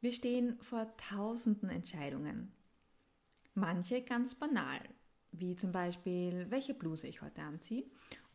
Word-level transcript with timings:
Wir 0.00 0.12
stehen 0.12 0.58
vor 0.60 0.96
tausenden 0.96 1.68
Entscheidungen. 1.68 2.52
Manche 3.54 4.02
ganz 4.02 4.34
banal, 4.34 4.80
wie 5.32 5.56
zum 5.56 5.72
Beispiel, 5.72 6.46
welche 6.48 6.72
Bluse 6.72 7.06
ich 7.06 7.20
heute 7.20 7.42
anziehe. 7.42 7.84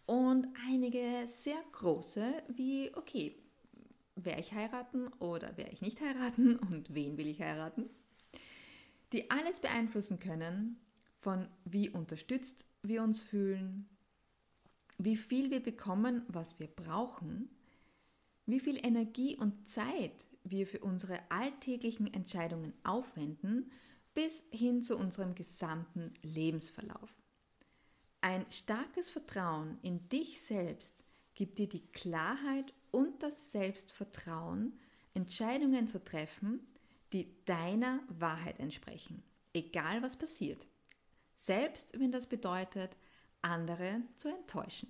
Und 0.05 0.47
einige 0.67 1.25
sehr 1.25 1.57
große, 1.71 2.43
wie, 2.49 2.91
okay, 2.96 3.36
werde 4.15 4.41
ich 4.41 4.54
heiraten 4.54 5.07
oder 5.20 5.57
werde 5.57 5.71
ich 5.71 5.81
nicht 5.81 5.99
heiraten 6.01 6.55
und 6.71 6.93
wen 6.93 7.17
will 7.17 7.28
ich 7.28 7.41
heiraten? 7.41 7.90
Die 9.12 9.32
alles 9.32 9.60
beeinflussen 9.60 10.20
können, 10.20 10.78
von 11.18 11.47
wie 11.63 11.90
unterstützt 11.90 12.68
wir 12.84 13.02
uns 13.02 13.22
fühlen, 13.22 13.90
wie 15.00 15.18
viel 15.18 15.50
wir 15.50 15.63
bekommen, 15.63 16.23
was 16.27 16.59
wir 16.59 16.68
brauchen, 16.68 17.50
wie 18.45 18.59
viel 18.59 18.77
Energie 18.86 19.36
und 19.36 19.68
Zeit 19.68 20.27
wir 20.45 20.67
für 20.67 20.80
unsere 20.80 21.20
alltäglichen 21.30 22.13
Entscheidungen 22.13 22.73
aufwenden, 22.84 23.72
bis 24.13 24.44
hin 24.52 24.81
zu 24.81 24.98
unserem 24.98 25.36
gesamten 25.36 26.13
Lebensverlauf. 26.22 27.13
Ein 28.22 28.45
starkes 28.50 29.09
Vertrauen 29.09 29.77
in 29.81 30.08
dich 30.09 30.41
selbst 30.41 31.03
gibt 31.34 31.59
dir 31.59 31.67
die 31.67 31.86
Klarheit 31.91 32.73
und 32.91 33.22
das 33.22 33.52
Selbstvertrauen, 33.52 34.80
Entscheidungen 35.13 35.88
zu 35.88 36.03
treffen, 36.03 36.66
die 37.14 37.44
deiner 37.45 38.00
Wahrheit 38.08 38.59
entsprechen, 38.59 39.23
egal 39.53 40.02
was 40.02 40.17
passiert. 40.17 40.67
Selbst 41.36 42.00
wenn 42.00 42.12
das 42.12 42.27
bedeutet, 42.27 42.98
andere 43.41 44.02
zu 44.16 44.30
enttäuschen. 44.30 44.89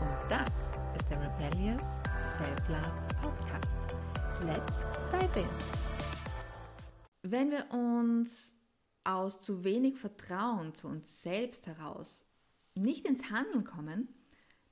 und 0.00 0.30
das 0.30 0.72
ist 0.94 1.08
der 1.10 1.20
Rebellious 1.20 1.98
Self-Love 2.36 3.08
Podcast. 3.20 3.80
Let's 4.44 4.84
dive 5.10 5.40
in. 5.40 5.48
Wenn 7.22 7.50
wir 7.50 7.70
uns 7.72 8.54
aus 9.04 9.40
zu 9.40 9.64
wenig 9.64 9.98
Vertrauen 9.98 10.74
zu 10.74 10.88
uns 10.88 11.22
selbst 11.22 11.66
heraus 11.66 12.26
nicht 12.74 13.06
ins 13.06 13.30
Handeln 13.30 13.64
kommen, 13.64 14.08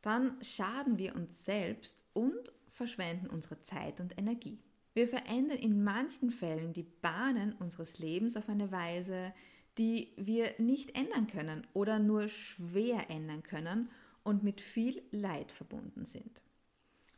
dann 0.02 0.40
schaden 0.42 0.98
wir 0.98 1.16
uns 1.16 1.44
selbst 1.44 2.04
und 2.12 2.52
verschwenden 2.70 3.26
unsere 3.26 3.60
Zeit 3.62 4.00
und 4.00 4.18
Energie. 4.18 4.62
Wir 4.94 5.08
verändern 5.08 5.58
in 5.58 5.82
manchen 5.82 6.30
Fällen 6.30 6.72
die 6.72 6.84
Bahnen 6.84 7.52
unseres 7.54 7.98
Lebens 7.98 8.36
auf 8.36 8.48
eine 8.48 8.70
Weise, 8.70 9.32
die 9.78 10.12
wir 10.16 10.54
nicht 10.58 10.96
ändern 10.96 11.26
können 11.26 11.66
oder 11.72 11.98
nur 11.98 12.28
schwer 12.28 13.10
ändern 13.10 13.42
können 13.42 13.90
und 14.26 14.42
mit 14.42 14.60
viel 14.60 15.02
Leid 15.12 15.52
verbunden 15.52 16.04
sind. 16.04 16.42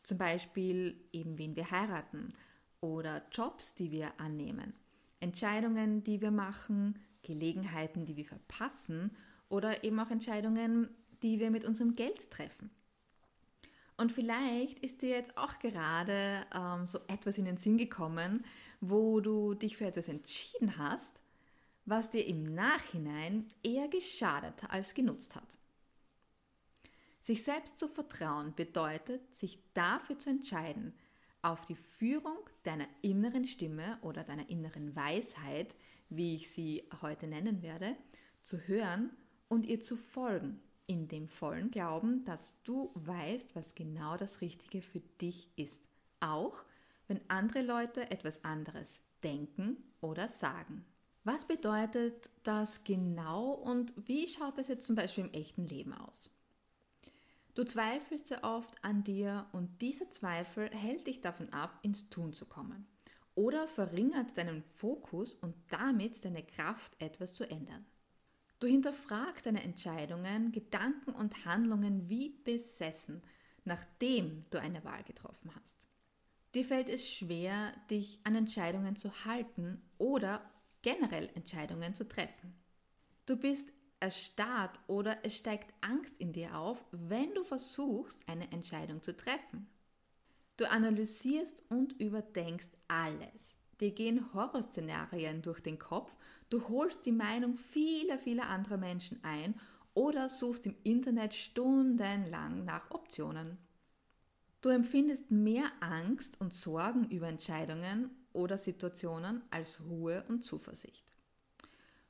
Zum 0.02 0.18
Beispiel 0.18 1.00
eben, 1.10 1.38
wen 1.38 1.56
wir 1.56 1.70
heiraten 1.70 2.34
oder 2.80 3.22
Jobs, 3.32 3.74
die 3.74 3.90
wir 3.90 4.20
annehmen, 4.20 4.74
Entscheidungen, 5.18 6.04
die 6.04 6.20
wir 6.20 6.30
machen, 6.30 6.98
Gelegenheiten, 7.22 8.04
die 8.04 8.16
wir 8.16 8.26
verpassen 8.26 9.16
oder 9.48 9.84
eben 9.84 9.98
auch 9.98 10.10
Entscheidungen, 10.10 10.90
die 11.22 11.40
wir 11.40 11.50
mit 11.50 11.64
unserem 11.64 11.96
Geld 11.96 12.30
treffen. 12.30 12.70
Und 13.96 14.12
vielleicht 14.12 14.78
ist 14.80 15.00
dir 15.00 15.08
jetzt 15.08 15.36
auch 15.38 15.58
gerade 15.58 16.46
ähm, 16.54 16.86
so 16.86 17.00
etwas 17.08 17.38
in 17.38 17.46
den 17.46 17.56
Sinn 17.56 17.78
gekommen, 17.78 18.44
wo 18.82 19.20
du 19.20 19.54
dich 19.54 19.78
für 19.78 19.86
etwas 19.86 20.08
entschieden 20.08 20.76
hast, 20.76 21.22
was 21.86 22.10
dir 22.10 22.26
im 22.26 22.54
Nachhinein 22.54 23.50
eher 23.62 23.88
geschadet 23.88 24.62
als 24.68 24.92
genutzt 24.92 25.34
hat. 25.34 25.58
Sich 27.28 27.42
selbst 27.42 27.76
zu 27.76 27.88
vertrauen 27.88 28.54
bedeutet, 28.54 29.34
sich 29.34 29.62
dafür 29.74 30.18
zu 30.18 30.30
entscheiden, 30.30 30.94
auf 31.42 31.66
die 31.66 31.74
Führung 31.74 32.38
deiner 32.62 32.88
inneren 33.02 33.46
Stimme 33.46 33.98
oder 34.00 34.24
deiner 34.24 34.48
inneren 34.48 34.96
Weisheit, 34.96 35.76
wie 36.08 36.36
ich 36.36 36.50
sie 36.50 36.88
heute 37.02 37.26
nennen 37.26 37.60
werde, 37.60 37.98
zu 38.42 38.56
hören 38.66 39.10
und 39.46 39.66
ihr 39.66 39.78
zu 39.78 39.94
folgen, 39.98 40.62
in 40.86 41.06
dem 41.06 41.28
vollen 41.28 41.70
Glauben, 41.70 42.24
dass 42.24 42.62
du 42.62 42.92
weißt, 42.94 43.54
was 43.54 43.74
genau 43.74 44.16
das 44.16 44.40
Richtige 44.40 44.80
für 44.80 45.00
dich 45.20 45.50
ist, 45.56 45.82
auch 46.20 46.64
wenn 47.08 47.20
andere 47.28 47.60
Leute 47.60 48.10
etwas 48.10 48.42
anderes 48.42 49.02
denken 49.22 49.76
oder 50.00 50.28
sagen. 50.28 50.86
Was 51.24 51.44
bedeutet 51.44 52.30
das 52.42 52.84
genau 52.84 53.50
und 53.52 53.92
wie 54.08 54.26
schaut 54.26 54.56
das 54.56 54.68
jetzt 54.68 54.86
zum 54.86 54.96
Beispiel 54.96 55.24
im 55.24 55.32
echten 55.34 55.66
Leben 55.66 55.92
aus? 55.92 56.30
Du 57.58 57.64
zweifelst 57.64 58.28
sehr 58.28 58.44
oft 58.44 58.84
an 58.84 59.02
dir 59.02 59.48
und 59.50 59.82
dieser 59.82 60.08
Zweifel 60.12 60.70
hält 60.70 61.08
dich 61.08 61.20
davon 61.22 61.52
ab, 61.52 61.80
ins 61.82 62.08
Tun 62.08 62.32
zu 62.32 62.46
kommen 62.46 62.86
oder 63.34 63.66
verringert 63.66 64.38
deinen 64.38 64.62
Fokus 64.62 65.34
und 65.34 65.56
damit 65.68 66.24
deine 66.24 66.44
Kraft, 66.44 66.94
etwas 67.00 67.32
zu 67.32 67.50
ändern. 67.50 67.84
Du 68.60 68.68
hinterfragst 68.68 69.44
deine 69.44 69.64
Entscheidungen, 69.64 70.52
Gedanken 70.52 71.10
und 71.10 71.46
Handlungen 71.46 72.08
wie 72.08 72.28
besessen, 72.44 73.24
nachdem 73.64 74.44
du 74.50 74.60
eine 74.60 74.84
Wahl 74.84 75.02
getroffen 75.02 75.50
hast. 75.60 75.88
Dir 76.54 76.64
fällt 76.64 76.88
es 76.88 77.10
schwer, 77.10 77.72
dich 77.90 78.20
an 78.22 78.36
Entscheidungen 78.36 78.94
zu 78.94 79.24
halten 79.24 79.82
oder 79.98 80.48
generell 80.82 81.28
Entscheidungen 81.34 81.92
zu 81.92 82.06
treffen. 82.06 82.54
Du 83.26 83.36
bist 83.36 83.72
erstarrt 84.00 84.78
oder 84.86 85.18
es 85.24 85.36
steigt 85.36 85.72
Angst 85.80 86.18
in 86.18 86.32
dir 86.32 86.56
auf, 86.56 86.84
wenn 86.90 87.34
du 87.34 87.44
versuchst, 87.44 88.20
eine 88.26 88.50
Entscheidung 88.52 89.02
zu 89.02 89.16
treffen. 89.16 89.68
Du 90.56 90.70
analysierst 90.70 91.62
und 91.68 91.92
überdenkst 92.00 92.70
alles. 92.88 93.56
Dir 93.80 93.92
gehen 93.92 94.32
Horrorszenarien 94.34 95.42
durch 95.42 95.60
den 95.60 95.78
Kopf, 95.78 96.16
du 96.50 96.68
holst 96.68 97.06
die 97.06 97.12
Meinung 97.12 97.56
vieler, 97.56 98.18
vieler 98.18 98.48
anderer 98.48 98.76
Menschen 98.76 99.22
ein 99.22 99.54
oder 99.94 100.28
suchst 100.28 100.66
im 100.66 100.74
Internet 100.82 101.34
stundenlang 101.34 102.64
nach 102.64 102.90
Optionen. 102.90 103.58
Du 104.60 104.70
empfindest 104.70 105.30
mehr 105.30 105.70
Angst 105.78 106.40
und 106.40 106.52
Sorgen 106.52 107.08
über 107.10 107.28
Entscheidungen 107.28 108.10
oder 108.32 108.58
Situationen 108.58 109.42
als 109.50 109.84
Ruhe 109.84 110.24
und 110.28 110.44
Zuversicht. 110.44 111.17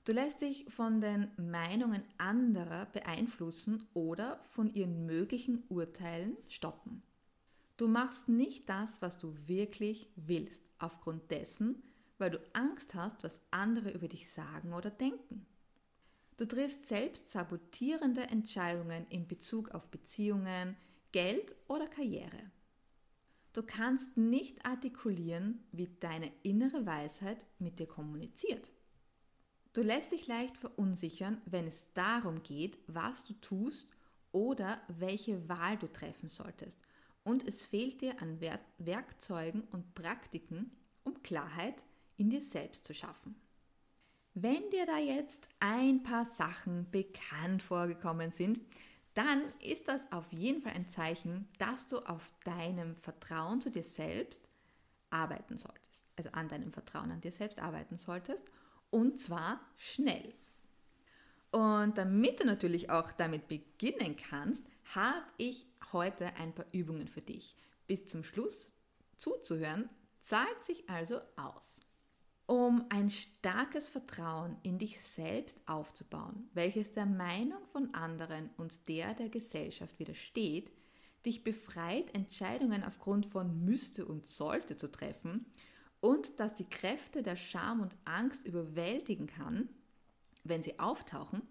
Du 0.08 0.14
lässt 0.14 0.40
dich 0.40 0.64
von 0.70 1.02
den 1.02 1.30
Meinungen 1.36 2.02
anderer 2.16 2.86
beeinflussen 2.86 3.86
oder 3.92 4.40
von 4.44 4.72
ihren 4.72 5.04
möglichen 5.04 5.64
Urteilen 5.68 6.38
stoppen. 6.48 7.02
Du 7.76 7.88
machst 7.88 8.26
nicht 8.26 8.70
das, 8.70 9.02
was 9.02 9.18
du 9.18 9.34
wirklich 9.46 10.08
willst, 10.16 10.70
aufgrund 10.78 11.30
dessen, 11.30 11.82
weil 12.16 12.30
du 12.30 12.38
Angst 12.54 12.94
hast, 12.94 13.22
was 13.22 13.42
andere 13.50 13.90
über 13.90 14.08
dich 14.08 14.30
sagen 14.30 14.72
oder 14.72 14.88
denken. 14.88 15.44
Du 16.38 16.46
triffst 16.46 16.88
selbst 16.88 17.28
sabotierende 17.28 18.22
Entscheidungen 18.22 19.06
in 19.10 19.28
Bezug 19.28 19.72
auf 19.72 19.90
Beziehungen, 19.90 20.74
Geld 21.12 21.54
oder 21.66 21.86
Karriere. 21.86 22.50
Du 23.52 23.62
kannst 23.62 24.16
nicht 24.16 24.64
artikulieren, 24.64 25.66
wie 25.70 25.90
deine 26.00 26.32
innere 26.44 26.86
Weisheit 26.86 27.44
mit 27.58 27.78
dir 27.78 27.86
kommuniziert. 27.86 28.72
Du 29.78 29.84
lässt 29.84 30.10
dich 30.10 30.26
leicht 30.26 30.56
verunsichern, 30.56 31.40
wenn 31.46 31.68
es 31.68 31.92
darum 31.94 32.42
geht, 32.42 32.76
was 32.88 33.24
du 33.24 33.32
tust 33.34 33.88
oder 34.32 34.82
welche 34.88 35.48
Wahl 35.48 35.76
du 35.76 35.86
treffen 35.86 36.28
solltest. 36.28 36.80
Und 37.22 37.46
es 37.46 37.64
fehlt 37.64 38.00
dir 38.00 38.20
an 38.20 38.40
Werkzeugen 38.78 39.62
und 39.70 39.94
Praktiken, 39.94 40.72
um 41.04 41.22
Klarheit 41.22 41.84
in 42.16 42.28
dir 42.28 42.42
selbst 42.42 42.86
zu 42.86 42.92
schaffen. 42.92 43.36
Wenn 44.34 44.68
dir 44.70 44.84
da 44.84 44.98
jetzt 44.98 45.48
ein 45.60 46.02
paar 46.02 46.24
Sachen 46.24 46.90
bekannt 46.90 47.62
vorgekommen 47.62 48.32
sind, 48.32 48.58
dann 49.14 49.44
ist 49.60 49.86
das 49.86 50.10
auf 50.10 50.32
jeden 50.32 50.60
Fall 50.60 50.72
ein 50.72 50.88
Zeichen, 50.88 51.46
dass 51.60 51.86
du 51.86 51.98
auf 51.98 52.34
deinem 52.42 52.96
Vertrauen 52.96 53.60
zu 53.60 53.70
dir 53.70 53.84
selbst 53.84 54.48
arbeiten 55.10 55.56
solltest. 55.56 56.04
Also 56.16 56.30
an 56.32 56.48
deinem 56.48 56.72
Vertrauen 56.72 57.12
an 57.12 57.20
dir 57.20 57.30
selbst 57.30 57.60
arbeiten 57.60 57.96
solltest 57.96 58.50
und 58.90 59.18
zwar 59.18 59.60
schnell. 59.76 60.34
Und 61.50 61.96
damit 61.96 62.40
du 62.40 62.44
natürlich 62.44 62.90
auch 62.90 63.10
damit 63.10 63.48
beginnen 63.48 64.16
kannst, 64.16 64.64
habe 64.94 65.24
ich 65.36 65.66
heute 65.92 66.26
ein 66.36 66.54
paar 66.54 66.66
Übungen 66.72 67.08
für 67.08 67.22
dich. 67.22 67.56
Bis 67.86 68.06
zum 68.06 68.22
Schluss 68.22 68.72
zuzuhören 69.16 69.88
zahlt 70.20 70.62
sich 70.62 70.88
also 70.88 71.20
aus. 71.36 71.80
Um 72.46 72.86
ein 72.88 73.10
starkes 73.10 73.88
Vertrauen 73.88 74.56
in 74.62 74.78
dich 74.78 75.00
selbst 75.00 75.58
aufzubauen, 75.66 76.48
welches 76.54 76.92
der 76.92 77.06
Meinung 77.06 77.66
von 77.66 77.94
anderen 77.94 78.50
und 78.56 78.88
der 78.88 79.14
der 79.14 79.28
Gesellschaft 79.28 79.98
widersteht, 79.98 80.72
dich 81.26 81.44
befreit, 81.44 82.14
Entscheidungen 82.14 82.84
aufgrund 82.84 83.26
von 83.26 83.64
müsste 83.64 84.06
und 84.06 84.26
sollte 84.26 84.76
zu 84.76 84.90
treffen 84.90 85.46
und 86.00 86.38
dass 86.40 86.54
die 86.54 86.68
Kräfte 86.68 87.22
der 87.22 87.36
Scham 87.36 87.80
und 87.80 87.94
Angst 88.04 88.46
überwältigen 88.46 89.26
kann, 89.26 89.68
wenn 90.44 90.62
sie 90.62 90.78
auftauchen, 90.78 91.42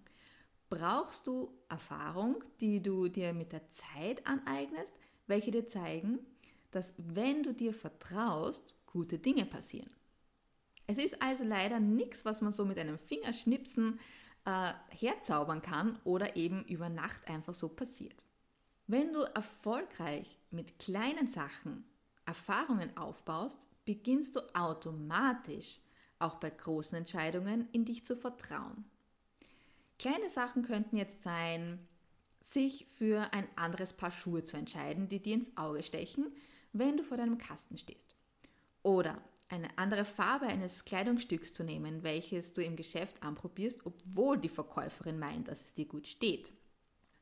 brauchst 0.69 1.27
du 1.27 1.51
Erfahrung, 1.69 2.43
die 2.59 2.81
du 2.81 3.07
dir 3.07 3.33
mit 3.33 3.51
der 3.51 3.69
Zeit 3.69 4.25
aneignest, 4.25 4.93
welche 5.27 5.51
dir 5.51 5.67
zeigen, 5.67 6.19
dass 6.71 6.93
wenn 6.97 7.43
du 7.43 7.53
dir 7.53 7.73
vertraust, 7.73 8.75
gute 8.85 9.19
Dinge 9.19 9.45
passieren. 9.45 9.89
Es 10.87 10.97
ist 10.97 11.21
also 11.21 11.43
leider 11.43 11.79
nichts, 11.79 12.23
was 12.23 12.41
man 12.41 12.51
so 12.51 12.65
mit 12.65 12.79
einem 12.79 12.97
Fingerschnipsen 12.97 13.99
äh, 14.45 14.73
herzaubern 14.89 15.61
kann 15.61 15.99
oder 16.05 16.35
eben 16.37 16.63
über 16.65 16.87
Nacht 16.89 17.27
einfach 17.29 17.53
so 17.53 17.67
passiert. 17.67 18.23
Wenn 18.87 19.11
du 19.11 19.19
erfolgreich 19.19 20.39
mit 20.49 20.79
kleinen 20.79 21.27
Sachen 21.27 21.83
Erfahrungen 22.25 22.95
aufbaust, 22.95 23.67
beginnst 23.87 24.35
du 24.35 24.41
automatisch 24.53 25.79
auch 26.19 26.35
bei 26.35 26.49
großen 26.49 26.97
Entscheidungen 26.97 27.69
in 27.71 27.85
dich 27.85 28.05
zu 28.05 28.15
vertrauen. 28.15 28.83
Kleine 29.97 30.29
Sachen 30.29 30.63
könnten 30.63 30.97
jetzt 30.97 31.21
sein, 31.21 31.79
sich 32.41 32.85
für 32.85 33.33
ein 33.33 33.47
anderes 33.55 33.93
Paar 33.93 34.11
Schuhe 34.11 34.43
zu 34.43 34.57
entscheiden, 34.57 35.07
die 35.07 35.21
dir 35.21 35.35
ins 35.35 35.55
Auge 35.55 35.83
stechen, 35.83 36.35
wenn 36.73 36.97
du 36.97 37.03
vor 37.03 37.17
deinem 37.17 37.37
Kasten 37.37 37.77
stehst. 37.77 38.13
Oder 38.83 39.21
eine 39.49 39.69
andere 39.77 40.03
Farbe 40.03 40.47
eines 40.47 40.83
Kleidungsstücks 40.83 41.53
zu 41.53 41.63
nehmen, 41.63 42.03
welches 42.03 42.53
du 42.53 42.61
im 42.61 42.75
Geschäft 42.75 43.23
anprobierst, 43.23 43.85
obwohl 43.85 44.37
die 44.37 44.49
Verkäuferin 44.49 45.17
meint, 45.17 45.47
dass 45.47 45.61
es 45.61 45.73
dir 45.73 45.85
gut 45.85 46.07
steht. 46.07 46.51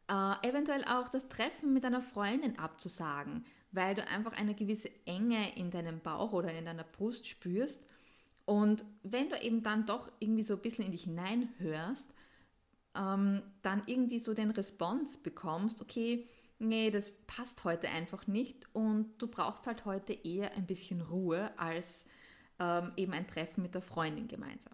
Äh, 0.08 0.48
eventuell 0.48 0.84
auch 0.86 1.10
das 1.10 1.30
Treffen 1.30 1.74
mit 1.74 1.86
einer 1.86 2.02
Freundin 2.02 2.58
abzusagen, 2.58 3.46
weil 3.76 3.96
du 3.96 4.08
einfach 4.08 4.34
eine 4.34 4.56
gewisse 4.56 4.90
Enge 5.06 5.56
in 5.58 5.72
deinem 5.72 6.00
Bauch 6.00 6.34
oder 6.34 6.54
in 6.54 6.66
deiner 6.66 6.84
Brust 6.84 7.28
spürst. 7.28 7.86
Und 8.46 8.86
wenn 9.04 9.30
du 9.30 9.42
eben 9.42 9.64
dann 9.64 9.86
doch 9.86 10.12
irgendwie 10.20 10.44
so 10.44 10.56
ein 10.56 10.62
bisschen 10.62 10.86
in 10.86 10.92
dich 10.92 11.04
hineinhörst, 11.04 12.08
ähm, 12.96 13.42
dann 13.62 13.84
irgendwie 13.86 14.20
so 14.20 14.34
den 14.34 14.52
Response 14.52 15.20
bekommst, 15.20 15.82
okay, 15.82 16.28
nee, 16.60 16.90
das 16.92 17.12
passt 17.28 17.64
heute 17.64 17.90
einfach 17.90 18.28
nicht 18.28 18.68
und 18.74 19.18
du 19.18 19.28
brauchst 19.28 19.68
halt 19.68 19.86
heute 19.86 20.14
eher 20.14 20.54
ein 20.56 20.66
bisschen 20.66 21.02
Ruhe 21.02 21.52
als 21.60 22.06
ähm, 22.60 22.94
eben 22.96 23.14
ein 23.14 23.28
Treffen 23.28 23.62
mit 23.62 23.74
der 23.74 23.82
Freundin 23.82 24.28
gemeinsam. 24.28 24.74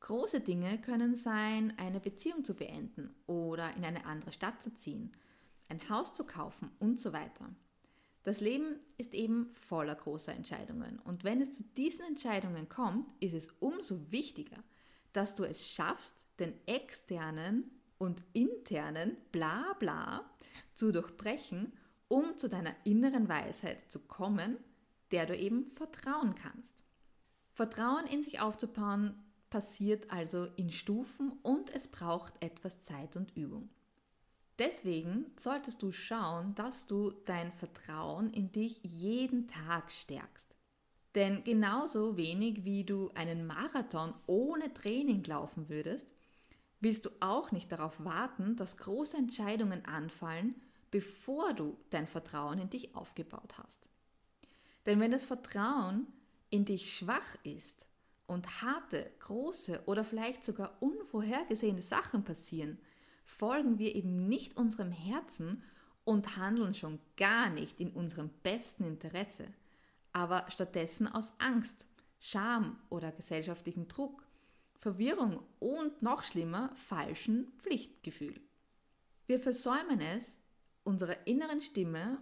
Große 0.00 0.40
Dinge 0.40 0.78
können 0.80 1.16
sein, 1.16 1.72
eine 1.78 2.00
Beziehung 2.00 2.44
zu 2.44 2.54
beenden 2.54 3.14
oder 3.26 3.74
in 3.76 3.84
eine 3.84 4.04
andere 4.04 4.32
Stadt 4.32 4.60
zu 4.60 4.72
ziehen, 4.74 5.12
ein 5.68 5.88
Haus 5.88 6.12
zu 6.12 6.24
kaufen 6.24 6.70
und 6.78 7.00
so 7.00 7.12
weiter. 7.12 7.48
Das 8.26 8.40
Leben 8.40 8.80
ist 8.98 9.14
eben 9.14 9.50
voller 9.54 9.94
großer 9.94 10.32
Entscheidungen 10.32 10.98
und 11.04 11.22
wenn 11.22 11.40
es 11.40 11.52
zu 11.52 11.62
diesen 11.62 12.04
Entscheidungen 12.06 12.68
kommt, 12.68 13.06
ist 13.20 13.34
es 13.34 13.46
umso 13.60 14.10
wichtiger, 14.10 14.64
dass 15.12 15.36
du 15.36 15.44
es 15.44 15.64
schaffst, 15.70 16.24
den 16.40 16.52
externen 16.66 17.70
und 17.98 18.24
internen 18.32 19.16
Blabla 19.30 20.28
zu 20.74 20.90
durchbrechen, 20.90 21.72
um 22.08 22.36
zu 22.36 22.48
deiner 22.48 22.74
inneren 22.82 23.28
Weisheit 23.28 23.92
zu 23.92 24.00
kommen, 24.00 24.56
der 25.12 25.26
du 25.26 25.36
eben 25.36 25.70
vertrauen 25.70 26.34
kannst. 26.34 26.82
Vertrauen 27.52 28.06
in 28.08 28.24
sich 28.24 28.40
aufzubauen 28.40 29.14
passiert 29.50 30.10
also 30.10 30.46
in 30.56 30.72
Stufen 30.72 31.30
und 31.44 31.72
es 31.72 31.86
braucht 31.86 32.42
etwas 32.42 32.82
Zeit 32.82 33.14
und 33.14 33.36
Übung. 33.36 33.70
Deswegen 34.58 35.26
solltest 35.38 35.82
du 35.82 35.92
schauen, 35.92 36.54
dass 36.54 36.86
du 36.86 37.10
dein 37.26 37.52
Vertrauen 37.52 38.30
in 38.30 38.52
dich 38.52 38.80
jeden 38.82 39.48
Tag 39.48 39.92
stärkst. 39.92 40.54
Denn 41.14 41.44
genauso 41.44 42.16
wenig 42.16 42.64
wie 42.64 42.84
du 42.84 43.10
einen 43.14 43.46
Marathon 43.46 44.14
ohne 44.26 44.72
Training 44.72 45.24
laufen 45.24 45.68
würdest, 45.68 46.14
willst 46.80 47.06
du 47.06 47.10
auch 47.20 47.52
nicht 47.52 47.70
darauf 47.72 48.02
warten, 48.04 48.56
dass 48.56 48.76
große 48.78 49.16
Entscheidungen 49.16 49.84
anfallen, 49.84 50.54
bevor 50.90 51.52
du 51.52 51.76
dein 51.90 52.06
Vertrauen 52.06 52.58
in 52.58 52.70
dich 52.70 52.94
aufgebaut 52.94 53.58
hast. 53.58 53.88
Denn 54.86 55.00
wenn 55.00 55.10
das 55.10 55.24
Vertrauen 55.24 56.06
in 56.48 56.64
dich 56.64 56.94
schwach 56.94 57.36
ist 57.42 57.88
und 58.26 58.62
harte, 58.62 59.10
große 59.20 59.82
oder 59.86 60.04
vielleicht 60.04 60.44
sogar 60.44 60.76
unvorhergesehene 60.80 61.82
Sachen 61.82 62.24
passieren, 62.24 62.78
folgen 63.26 63.78
wir 63.78 63.94
eben 63.94 64.28
nicht 64.28 64.56
unserem 64.56 64.90
Herzen 64.90 65.62
und 66.04 66.36
handeln 66.36 66.74
schon 66.74 66.98
gar 67.16 67.50
nicht 67.50 67.80
in 67.80 67.90
unserem 67.90 68.30
besten 68.42 68.84
Interesse, 68.84 69.46
aber 70.12 70.46
stattdessen 70.48 71.06
aus 71.06 71.32
Angst, 71.38 71.86
Scham 72.18 72.78
oder 72.88 73.12
gesellschaftlichem 73.12 73.88
Druck 73.88 74.26
Verwirrung 74.78 75.42
und 75.58 76.00
noch 76.02 76.22
schlimmer, 76.22 76.70
falschen 76.76 77.52
Pflichtgefühl. 77.58 78.40
Wir 79.26 79.40
versäumen 79.40 80.00
es, 80.00 80.40
unserer 80.84 81.26
inneren 81.26 81.60
Stimme 81.60 82.18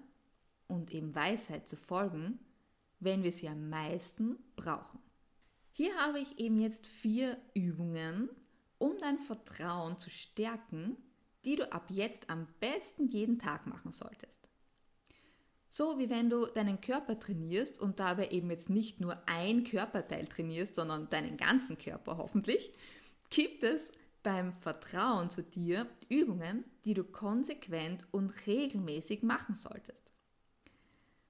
und 0.67 0.93
eben 0.95 1.15
Weisheit 1.15 1.69
zu 1.69 1.77
folgen, 1.77 2.39
wenn 3.01 3.23
wir 3.23 3.33
sie 3.33 3.49
am 3.49 3.69
meisten 3.69 4.39
brauchen. 4.57 4.99
Hier 5.73 5.95
habe 5.97 6.21
ich 6.21 6.39
eben 6.39 6.59
jetzt 6.59 6.87
vier 6.87 7.37
Übungen, 7.53 8.31
um 8.85 8.99
dein 8.99 9.19
Vertrauen 9.19 9.99
zu 9.99 10.11
stärken, 10.11 10.99
die 11.47 11.57
du 11.57 11.73
ab 11.73 11.87
jetzt 11.89 12.29
am 12.29 12.47
besten 12.61 13.07
jeden 13.07 13.39
Tag 13.39 13.67
machen 13.67 13.93
solltest. 13.93 14.47
So 15.71 15.99
wie 15.99 16.11
wenn 16.11 16.29
du 16.29 16.45
deinen 16.45 16.83
Körper 16.83 17.19
trainierst 17.19 17.81
und 17.81 17.99
dabei 17.99 18.29
eben 18.29 18.51
jetzt 18.51 18.69
nicht 18.69 19.01
nur 19.01 19.17
ein 19.25 19.65
Körperteil 19.65 20.27
trainierst, 20.27 20.75
sondern 20.75 21.09
deinen 21.09 21.39
ganzen 21.39 21.79
Körper 21.79 22.19
hoffentlich, 22.19 22.75
gibt 23.31 23.65
es 23.65 23.91
beim 24.23 24.53
Vertrauen 24.61 25.31
zu 25.31 25.43
dir 25.43 25.89
Übungen, 26.11 26.65
die 26.85 26.93
du 26.93 27.05
konsequent 27.05 28.07
und 28.11 28.47
regelmäßig 28.47 29.23
machen 29.23 29.55
solltest. 29.55 30.11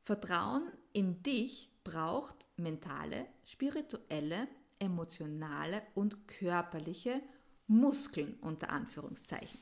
Vertrauen 0.03 0.73
in 0.93 1.23
dich 1.23 1.71
braucht 1.85 2.47
mentale, 2.57 3.27
spirituelle, 3.45 4.49
emotionale 4.81 5.83
und 5.95 6.27
körperliche 6.27 7.23
Muskeln 7.67 8.35
unter 8.41 8.71
Anführungszeichen. 8.71 9.59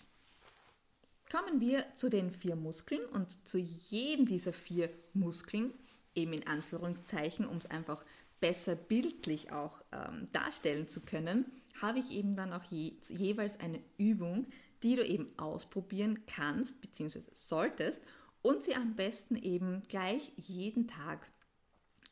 Kommen 1.30 1.60
wir 1.60 1.86
zu 1.96 2.10
den 2.10 2.30
vier 2.30 2.56
Muskeln 2.56 3.04
und 3.06 3.46
zu 3.46 3.58
jedem 3.58 4.26
dieser 4.26 4.52
vier 4.52 4.90
Muskeln, 5.14 5.72
eben 6.14 6.34
in 6.34 6.46
Anführungszeichen, 6.46 7.46
um 7.46 7.56
es 7.56 7.66
einfach 7.66 8.04
besser 8.40 8.74
bildlich 8.74 9.52
auch 9.52 9.82
ähm, 9.92 10.28
darstellen 10.32 10.88
zu 10.88 11.00
können, 11.00 11.46
habe 11.80 12.00
ich 12.00 12.10
eben 12.10 12.36
dann 12.36 12.52
auch 12.52 12.64
je, 12.64 12.92
jeweils 13.08 13.58
eine 13.60 13.80
Übung, 13.96 14.46
die 14.82 14.96
du 14.96 15.06
eben 15.06 15.32
ausprobieren 15.38 16.26
kannst 16.26 16.80
bzw. 16.80 17.20
solltest 17.32 18.02
und 18.42 18.62
sie 18.62 18.74
am 18.74 18.96
besten 18.96 19.36
eben 19.36 19.80
gleich 19.88 20.32
jeden 20.36 20.88
Tag 20.88 21.30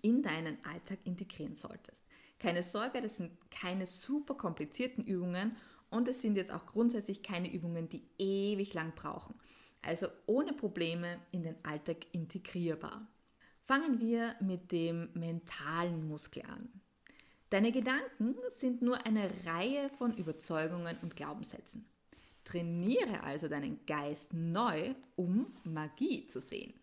in 0.01 0.23
deinen 0.23 0.65
Alltag 0.65 0.99
integrieren 1.05 1.55
solltest. 1.55 2.07
Keine 2.39 2.63
Sorge, 2.63 3.03
das 3.03 3.19
sind 3.19 3.33
keine 3.51 3.85
super 3.85 4.35
komplizierten 4.35 5.05
Übungen 5.05 5.57
und 5.91 6.09
es 6.09 6.23
sind 6.23 6.37
jetzt 6.37 6.53
auch 6.53 6.67
grundsätzlich 6.67 7.23
keine 7.23 7.53
Übungen, 7.53 7.89
die 7.89 8.03
ewig 8.19 8.73
lang 8.75 8.95
brauchen. 8.95 9.35
Also 9.83 10.09
ohne 10.27 10.53
Probleme 10.53 11.19
in 11.33 11.43
den 11.43 11.57
Alltag 11.65 12.07
integrierbar. 12.13 13.07
Fangen 13.65 14.01
wir 14.01 14.35
mit 14.41 14.73
dem 14.73 15.11
mentalen 15.15 16.07
Muskel 16.09 16.43
an. 16.45 16.69
Deine 17.51 17.73
Gedanken 17.73 18.37
sind 18.51 18.83
nur 18.83 19.05
eine 19.07 19.29
Reihe 19.45 19.91
von 19.99 20.17
Überzeugungen 20.17 20.97
und 21.03 21.17
Glaubenssätzen. 21.17 21.85
Trainiere 22.45 23.23
also 23.23 23.49
deinen 23.49 23.85
Geist 23.87 24.33
neu, 24.33 24.95
um 25.17 25.53
Magie 25.65 26.27
zu 26.27 26.41
sehen. 26.41 26.75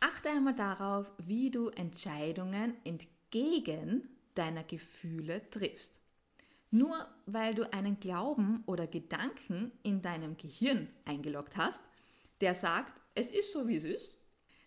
Achte 0.00 0.28
einmal 0.28 0.54
darauf, 0.54 1.10
wie 1.18 1.50
du 1.50 1.68
Entscheidungen 1.70 2.74
entgegen 2.84 4.08
deiner 4.34 4.64
Gefühle 4.64 5.48
triffst. 5.50 6.00
Nur 6.74 7.06
weil 7.26 7.54
du 7.54 7.72
einen 7.72 8.00
Glauben 8.00 8.64
oder 8.66 8.88
Gedanken 8.88 9.70
in 9.84 10.02
deinem 10.02 10.36
Gehirn 10.36 10.88
eingeloggt 11.04 11.56
hast, 11.56 11.80
der 12.40 12.56
sagt, 12.56 13.00
es 13.14 13.30
ist 13.30 13.52
so, 13.52 13.68
wie 13.68 13.76
es 13.76 13.84
ist. 13.84 14.18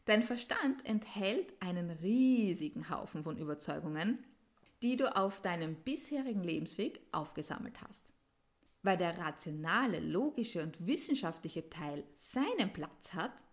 Dein 0.06 0.24
Verstand 0.24 0.86
enthält 0.86 1.62
einen 1.62 1.90
riesigen 1.90 2.90
Haufen 2.90 3.24
von 3.24 3.38
Überzeugungen, 3.38 4.24
die 4.82 4.96
du 4.96 5.14
auf 5.18 5.42
deinem 5.42 5.76
bisherigen 5.76 6.44
Lebensweg 6.44 7.02
aufgesammelt 7.12 7.82
hast. 7.82 8.14
Weil 8.84 8.96
der 8.96 9.18
rationale, 9.18 10.00
logische 10.00 10.64
und 10.64 10.88
wissenschaftliche 10.88 11.70
Teil 11.70 12.06
seinen 12.16 12.72
Platz 12.72 13.12
hat, 13.12 13.44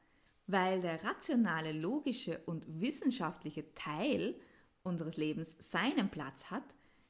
weil 0.46 0.80
der 0.80 1.02
rationale, 1.02 1.72
logische 1.72 2.38
und 2.46 2.80
wissenschaftliche 2.80 3.74
Teil 3.74 4.36
unseres 4.84 5.16
Lebens 5.16 5.56
seinen 5.58 6.08
Platz 6.08 6.52
hat, 6.52 6.62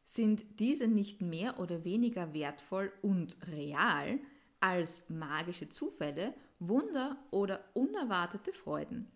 sind 0.05 0.45
diese 0.61 0.87
nicht 0.87 1.23
mehr 1.23 1.59
oder 1.59 1.85
weniger 1.85 2.35
wertvoll 2.35 2.93
und 3.03 3.37
real 3.49 4.21
als 4.61 5.03
magische 5.09 5.69
Zufälle, 5.69 6.35
Wunder 6.59 7.19
oder 7.31 7.65
unerwartete 7.75 8.53
Freuden. 8.53 9.11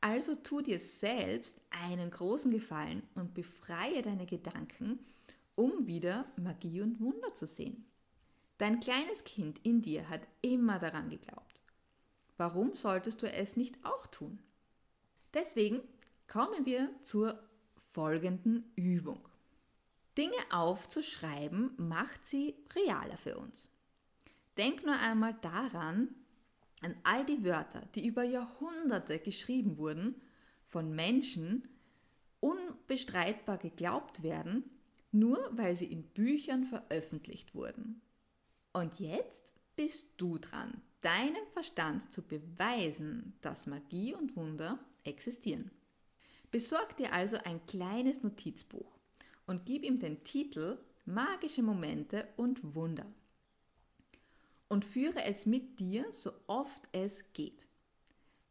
Also 0.00 0.34
tu 0.34 0.60
dir 0.60 0.78
selbst 0.78 1.60
einen 1.70 2.10
großen 2.10 2.50
Gefallen 2.50 3.02
und 3.14 3.34
befreie 3.34 4.02
deine 4.02 4.26
Gedanken, 4.26 4.98
um 5.54 5.86
wieder 5.86 6.26
Magie 6.36 6.80
und 6.80 7.00
Wunder 7.00 7.34
zu 7.34 7.46
sehen. 7.46 7.84
Dein 8.58 8.80
kleines 8.80 9.24
Kind 9.24 9.58
in 9.64 9.82
dir 9.82 10.08
hat 10.08 10.22
immer 10.40 10.78
daran 10.78 11.08
geglaubt. 11.08 11.60
Warum 12.36 12.74
solltest 12.74 13.22
du 13.22 13.30
es 13.30 13.56
nicht 13.56 13.76
auch 13.84 14.06
tun? 14.08 14.40
Deswegen 15.34 15.80
kommen 16.26 16.66
wir 16.66 16.90
zur 17.00 17.38
folgenden 17.90 18.72
Übung. 18.74 19.20
Dinge 20.16 20.36
aufzuschreiben 20.50 21.72
macht 21.78 22.26
sie 22.26 22.54
realer 22.74 23.16
für 23.16 23.38
uns. 23.38 23.68
Denk 24.58 24.84
nur 24.84 24.98
einmal 24.98 25.34
daran, 25.40 26.14
an 26.82 26.94
all 27.04 27.24
die 27.24 27.44
Wörter, 27.44 27.80
die 27.94 28.06
über 28.06 28.22
Jahrhunderte 28.22 29.18
geschrieben 29.18 29.78
wurden, 29.78 30.20
von 30.66 30.94
Menschen 30.94 31.68
unbestreitbar 32.40 33.56
geglaubt 33.56 34.22
werden, 34.22 34.64
nur 35.12 35.38
weil 35.52 35.74
sie 35.76 35.86
in 35.86 36.02
Büchern 36.02 36.64
veröffentlicht 36.64 37.54
wurden. 37.54 38.02
Und 38.72 39.00
jetzt 39.00 39.54
bist 39.76 40.08
du 40.16 40.38
dran, 40.38 40.82
deinem 41.00 41.46
Verstand 41.52 42.12
zu 42.12 42.22
beweisen, 42.22 43.34
dass 43.40 43.66
Magie 43.66 44.14
und 44.14 44.36
Wunder 44.36 44.78
existieren. 45.04 45.70
Besorg 46.50 46.96
dir 46.96 47.12
also 47.12 47.38
ein 47.44 47.64
kleines 47.66 48.22
Notizbuch 48.22 48.91
und 49.52 49.66
gib 49.66 49.84
ihm 49.84 49.98
den 49.98 50.24
Titel 50.24 50.78
Magische 51.04 51.62
Momente 51.62 52.26
und 52.38 52.74
Wunder. 52.74 53.04
Und 54.68 54.86
führe 54.86 55.24
es 55.24 55.44
mit 55.44 55.78
dir, 55.78 56.10
so 56.10 56.32
oft 56.46 56.88
es 56.92 57.34
geht. 57.34 57.68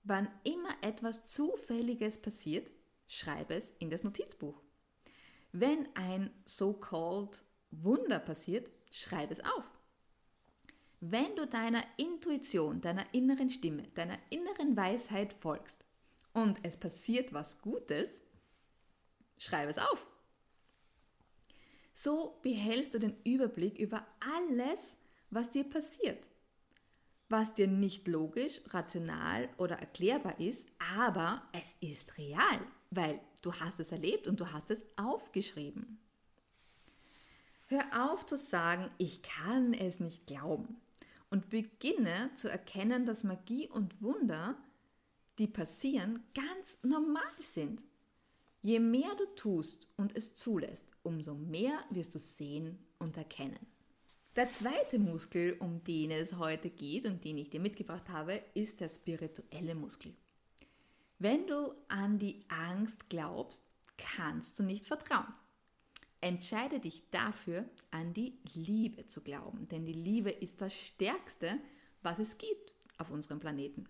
Wann 0.03 0.27
immer 0.43 0.69
etwas 0.81 1.25
Zufälliges 1.25 2.19
passiert, 2.19 2.71
schreibe 3.07 3.55
es 3.55 3.71
in 3.79 3.89
das 3.89 4.03
Notizbuch. 4.03 4.61
Wenn 5.51 5.89
ein 5.95 6.29
so-called 6.45 7.43
Wunder 7.71 8.19
passiert, 8.19 8.69
schreibe 8.91 9.33
es 9.33 9.39
auf. 9.39 9.71
Wenn 10.99 11.35
du 11.35 11.47
deiner 11.47 11.83
Intuition, 11.97 12.79
deiner 12.79 13.11
inneren 13.11 13.49
Stimme, 13.49 13.87
deiner 13.95 14.19
inneren 14.29 14.77
Weisheit 14.77 15.33
folgst 15.33 15.83
und 16.33 16.59
es 16.61 16.77
passiert 16.77 17.33
was 17.33 17.59
Gutes, 17.59 18.21
schreibe 19.39 19.71
es 19.71 19.79
auf. 19.79 20.10
So 22.03 22.39
behältst 22.41 22.95
du 22.95 22.99
den 22.99 23.15
Überblick 23.23 23.77
über 23.77 24.07
alles, 24.35 24.97
was 25.29 25.51
dir 25.51 25.63
passiert. 25.63 26.31
Was 27.29 27.53
dir 27.53 27.67
nicht 27.67 28.07
logisch, 28.07 28.59
rational 28.69 29.47
oder 29.57 29.75
erklärbar 29.75 30.39
ist, 30.39 30.67
aber 30.97 31.43
es 31.51 31.75
ist 31.79 32.17
real, 32.17 32.59
weil 32.89 33.21
du 33.43 33.53
hast 33.53 33.79
es 33.79 33.91
erlebt 33.91 34.27
und 34.27 34.39
du 34.39 34.51
hast 34.51 34.71
es 34.71 34.83
aufgeschrieben. 34.95 35.99
Hör 37.67 37.83
auf 38.09 38.25
zu 38.25 38.35
sagen, 38.35 38.89
ich 38.97 39.21
kann 39.21 39.75
es 39.75 39.99
nicht 39.99 40.25
glauben 40.25 40.81
und 41.29 41.51
beginne 41.51 42.31
zu 42.33 42.49
erkennen, 42.49 43.05
dass 43.05 43.23
Magie 43.23 43.67
und 43.67 44.01
Wunder, 44.01 44.57
die 45.37 45.47
passieren, 45.47 46.23
ganz 46.33 46.79
normal 46.81 47.21
sind. 47.41 47.83
Je 48.63 48.79
mehr 48.79 49.09
du 49.15 49.25
tust 49.35 49.87
und 49.97 50.15
es 50.15 50.35
zulässt, 50.35 50.93
umso 51.01 51.33
mehr 51.33 51.79
wirst 51.89 52.13
du 52.13 52.19
sehen 52.19 52.77
und 52.99 53.17
erkennen. 53.17 53.59
Der 54.35 54.49
zweite 54.49 54.99
Muskel, 54.99 55.57
um 55.59 55.83
den 55.83 56.11
es 56.11 56.33
heute 56.37 56.69
geht 56.69 57.05
und 57.05 57.25
den 57.25 57.39
ich 57.39 57.49
dir 57.49 57.59
mitgebracht 57.59 58.09
habe, 58.09 58.41
ist 58.53 58.79
der 58.79 58.87
spirituelle 58.87 59.73
Muskel. 59.73 60.13
Wenn 61.17 61.47
du 61.47 61.73
an 61.87 62.19
die 62.19 62.45
Angst 62.47 63.09
glaubst, 63.09 63.63
kannst 63.97 64.57
du 64.57 64.63
nicht 64.63 64.85
vertrauen. 64.85 65.33
Entscheide 66.21 66.79
dich 66.79 67.09
dafür, 67.09 67.65
an 67.89 68.13
die 68.13 68.37
Liebe 68.53 69.07
zu 69.07 69.21
glauben, 69.21 69.67
denn 69.69 69.85
die 69.85 69.93
Liebe 69.93 70.29
ist 70.29 70.61
das 70.61 70.73
Stärkste, 70.73 71.59
was 72.03 72.19
es 72.19 72.37
gibt 72.37 72.73
auf 72.99 73.09
unserem 73.09 73.39
Planeten. 73.39 73.89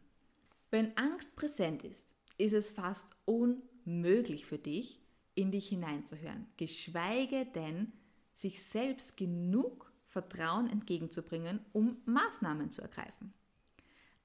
Wenn 0.70 0.96
Angst 0.98 1.36
präsent 1.36 1.84
ist, 1.84 2.16
ist 2.38 2.54
es 2.54 2.72
fast 2.72 3.14
unmöglich, 3.26 3.71
möglich 3.86 4.46
für 4.46 4.58
dich, 4.58 5.02
in 5.36 5.52
dich 5.52 5.70
hineinzuhören, 5.70 6.48
geschweige 6.58 7.46
denn 7.46 7.94
sich 8.34 8.64
selbst 8.64 9.18
genug 9.18 9.92
Vertrauen 10.06 10.68
entgegenzubringen, 10.68 11.60
um 11.72 11.98
Maßnahmen 12.06 12.72
zu 12.72 12.82
ergreifen. 12.82 13.34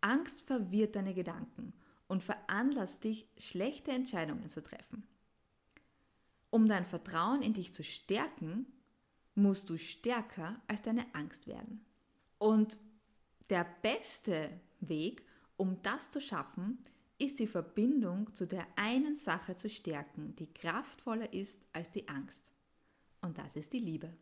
Angst 0.00 0.40
verwirrt 0.40 0.96
deine 0.96 1.14
Gedanken 1.14 1.72
und 2.08 2.22
veranlasst 2.22 3.04
dich, 3.04 3.28
schlechte 3.36 3.92
Entscheidungen 3.92 4.48
zu 4.48 4.62
treffen. 4.62 5.06
Um 6.50 6.68
dein 6.68 6.86
Vertrauen 6.86 7.42
in 7.42 7.54
dich 7.54 7.75
zu 7.75 7.82
stärken, 7.84 8.66
musst 9.34 9.68
du 9.68 9.76
stärker 9.76 10.60
als 10.66 10.82
deine 10.82 11.04
Angst 11.14 11.46
werden. 11.46 11.84
Und 12.38 12.78
der 13.50 13.66
beste 13.82 14.60
Weg, 14.80 15.25
um 15.56 15.80
das 15.82 16.10
zu 16.10 16.20
schaffen, 16.20 16.78
ist 17.18 17.38
die 17.38 17.46
Verbindung 17.46 18.32
zu 18.35 18.46
der 18.46 18.66
einen 18.76 19.16
Sache 19.16 19.56
zu 19.56 19.70
stärken, 19.70 20.37
die 20.37 20.52
kraftvoller 20.52 21.32
ist 21.32 21.64
als 21.73 21.90
die 21.90 22.08
Angst. 22.08 22.52
Und 23.23 23.38
das 23.38 23.56
ist 23.56 23.73
die 23.73 23.78
Liebe. 23.78 24.12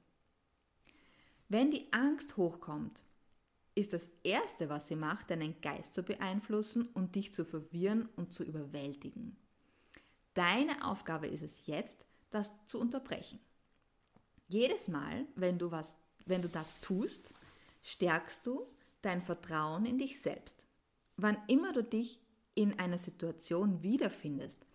Wenn 1.48 1.70
die 1.70 1.92
Angst 1.92 2.36
hochkommt, 2.36 3.02
ist 3.74 3.92
das 3.92 4.08
Erste, 4.22 4.68
was 4.68 4.88
sie 4.88 4.96
macht, 4.96 5.30
deinen 5.30 5.60
Geist 5.60 5.94
zu 5.94 6.02
beeinflussen 6.02 6.86
und 6.94 7.16
dich 7.16 7.34
zu 7.34 7.44
verwirren 7.44 8.08
und 8.16 8.32
zu 8.32 8.44
überwältigen. 8.44 9.36
Deine 10.34 10.84
Aufgabe 10.84 11.26
ist 11.26 11.42
es 11.42 11.66
jetzt, 11.66 12.06
das 12.30 12.52
zu 12.66 12.78
unterbrechen. 12.78 13.40
Jedes 14.48 14.88
Mal, 14.88 15.26
wenn 15.34 15.58
du, 15.58 15.70
was, 15.70 15.96
wenn 16.26 16.42
du 16.42 16.48
das 16.48 16.80
tust, 16.80 17.34
stärkst 17.82 18.46
du 18.46 18.66
dein 19.02 19.22
Vertrauen 19.22 19.86
in 19.86 19.98
dich 19.98 20.20
selbst. 20.20 20.66
Wann 21.16 21.36
immer 21.46 21.72
du 21.72 21.82
dich 21.82 22.20
in 22.54 22.78
einer 22.78 22.98
Situation 22.98 23.82
wiederfindest, 23.82 24.66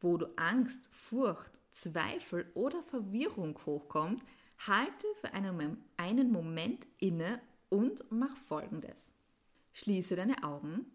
wo 0.00 0.16
du 0.16 0.26
Angst, 0.36 0.88
Furcht, 0.90 1.60
Zweifel 1.70 2.50
oder 2.54 2.82
Verwirrung 2.82 3.58
hochkommt, 3.64 4.22
halte 4.66 5.06
für 5.20 5.32
einen, 5.32 5.78
einen 5.96 6.30
Moment 6.30 6.86
inne 6.98 7.40
und 7.68 8.04
mach 8.10 8.36
Folgendes. 8.36 9.14
Schließe 9.72 10.16
deine 10.16 10.44
Augen, 10.44 10.86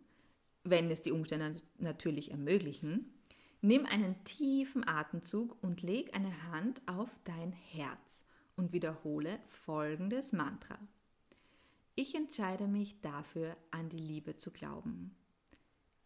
wenn 0.64 0.92
es 0.92 1.02
die 1.02 1.12
Umstände 1.12 1.62
natürlich 1.80 2.32
ermöglichen. 2.32 3.14
Nimm 3.62 3.86
einen 3.86 4.24
tiefen 4.24 4.88
Atemzug 4.88 5.58
und 5.64 5.82
leg 5.82 6.16
eine 6.16 6.52
Hand 6.52 6.82
auf 6.86 7.10
dein 7.24 7.52
Herz 7.52 8.24
und 8.56 8.72
wiederhole 8.74 9.40
folgendes 9.50 10.32
Mantra. 10.32 10.78
Ich 11.96 12.14
entscheide 12.14 12.68
mich 12.68 13.02
dafür, 13.02 13.58
an 13.72 13.90
die 13.90 13.98
Liebe 13.98 14.38
zu 14.38 14.52
glauben. 14.52 15.17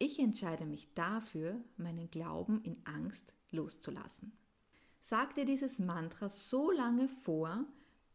Ich 0.04 0.18
entscheide 0.18 0.66
mich 0.66 0.92
dafür, 0.96 1.64
meinen 1.78 2.10
Glauben 2.10 2.64
in 2.64 2.82
Angst 2.86 3.36
loszulassen. 3.52 4.32
Sag 5.00 5.36
dir 5.36 5.46
dieses 5.46 5.78
Mantra 5.78 6.28
so 6.28 6.72
lange 6.72 7.08
vor, 7.08 7.66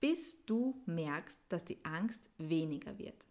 bis 0.01 0.45
du 0.47 0.83
merkst, 0.87 1.39
dass 1.49 1.65
die 1.65 1.79
Angst 1.85 2.29
weniger 2.39 2.99
wird. 2.99 3.29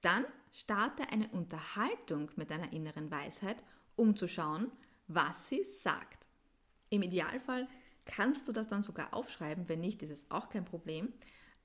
Dann 0.00 0.24
starte 0.50 1.10
eine 1.10 1.28
Unterhaltung 1.28 2.30
mit 2.36 2.50
deiner 2.50 2.72
inneren 2.72 3.10
Weisheit, 3.10 3.62
um 3.96 4.16
zu 4.16 4.28
schauen, 4.28 4.72
was 5.06 5.50
sie 5.50 5.62
sagt. 5.62 6.26
Im 6.88 7.02
Idealfall 7.02 7.68
kannst 8.06 8.48
du 8.48 8.52
das 8.52 8.68
dann 8.68 8.82
sogar 8.82 9.12
aufschreiben, 9.12 9.68
wenn 9.68 9.82
nicht, 9.82 10.02
ist 10.02 10.10
es 10.10 10.30
auch 10.30 10.48
kein 10.48 10.64
Problem. 10.64 11.12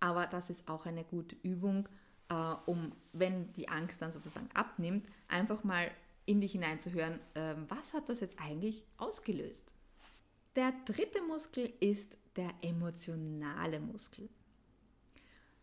Aber 0.02 0.28
das 0.28 0.50
ist 0.50 0.68
auch 0.68 0.86
eine 0.86 1.06
gute 1.06 1.38
Übung, 1.44 1.88
äh, 2.34 2.56
um, 2.66 2.92
wenn 3.14 3.52
die 3.54 3.70
Angst 3.70 4.02
dann 4.02 4.12
sozusagen 4.12 4.50
abnimmt, 4.54 5.08
einfach 5.28 5.64
mal 5.64 5.92
in 6.26 6.42
dich 6.42 6.54
hineinzuhören, 6.54 7.20
äh, 7.34 7.56
was 7.68 7.94
hat 7.94 8.10
das 8.10 8.22
jetzt 8.22 8.40
eigentlich 8.40 8.84
ausgelöst? 8.98 9.72
Der 10.56 10.74
dritte 10.86 11.22
Muskel 11.22 11.72
ist 11.80 12.18
der 12.36 12.50
emotionale 12.62 13.80
Muskel. 13.80 14.30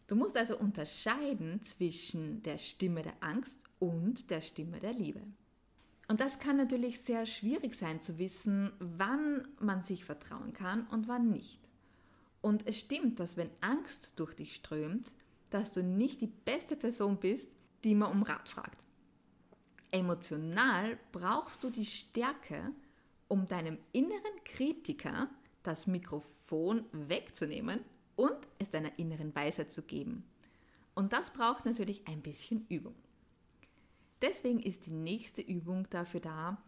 Du 0.07 0.17
musst 0.17 0.37
also 0.37 0.59
unterscheiden 0.59 1.63
zwischen 1.63 2.43
der 2.43 2.59
Stimme 2.59 3.03
der 3.03 3.15
Angst 3.21 3.61
und 3.79 4.31
der 4.31 4.41
Stimme 4.41 4.81
der 4.81 4.93
Liebe. 4.93 5.21
Und 6.09 6.19
das 6.19 6.41
kann 6.41 6.57
natürlich 6.57 7.01
sehr 7.01 7.25
schwierig 7.27 7.75
sein 7.75 8.03
zu 8.03 8.19
wissen, 8.19 8.73
wann 8.81 9.47
man 9.61 9.83
sich 9.83 10.05
vertrauen 10.05 10.53
kann 10.53 10.87
und 10.89 11.07
wann 11.07 11.31
nicht. 11.31 11.61
Und 12.41 12.67
es 12.67 12.81
stimmt, 12.81 13.21
dass 13.21 13.37
wenn 13.37 13.51
Angst 13.61 14.15
durch 14.17 14.35
dich 14.35 14.57
strömt, 14.57 15.13
dass 15.51 15.73
du 15.73 15.83
nicht 15.83 16.21
die 16.21 16.27
beste 16.27 16.77
Person 16.77 17.19
bist, 17.19 17.57
die 17.85 17.95
man 17.95 18.13
um 18.13 18.23
Rat 18.23 18.49
fragt. 18.49 18.85
Emotional 19.91 20.99
brauchst 21.13 21.65
du 21.65 21.71
die 21.71 21.87
Stärke, 21.87 22.73
um 23.29 23.47
deinem 23.47 23.79
inneren 23.93 24.45
Kritiker 24.45 25.29
das 25.63 25.87
Mikrofon 25.87 26.85
wegzunehmen 26.93 27.81
und 28.17 28.37
es 28.59 28.71
deiner 28.71 28.99
inneren 28.99 29.35
Weisheit 29.35 29.71
zu 29.71 29.83
geben. 29.83 30.25
Und 30.95 31.13
das 31.13 31.33
braucht 31.33 31.65
natürlich 31.65 32.07
ein 32.07 32.23
bisschen 32.23 32.67
Übung. 32.69 32.95
Deswegen 34.23 34.61
ist 34.61 34.87
die 34.87 34.93
nächste 34.93 35.43
Übung 35.43 35.89
dafür 35.91 36.21
da, 36.21 36.63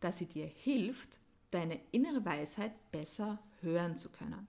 dass 0.00 0.18
sie 0.18 0.26
dir 0.26 0.46
hilft, 0.46 1.18
deine 1.50 1.80
innere 1.90 2.24
Weisheit 2.24 2.72
besser 2.90 3.38
hören 3.60 3.96
zu 3.96 4.10
können. 4.10 4.46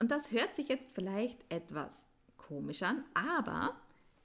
Und 0.00 0.10
das 0.10 0.32
hört 0.32 0.54
sich 0.54 0.68
jetzt 0.68 0.92
vielleicht 0.92 1.38
etwas 1.52 2.07
komisch 2.48 2.82
an, 2.82 3.04
aber 3.12 3.76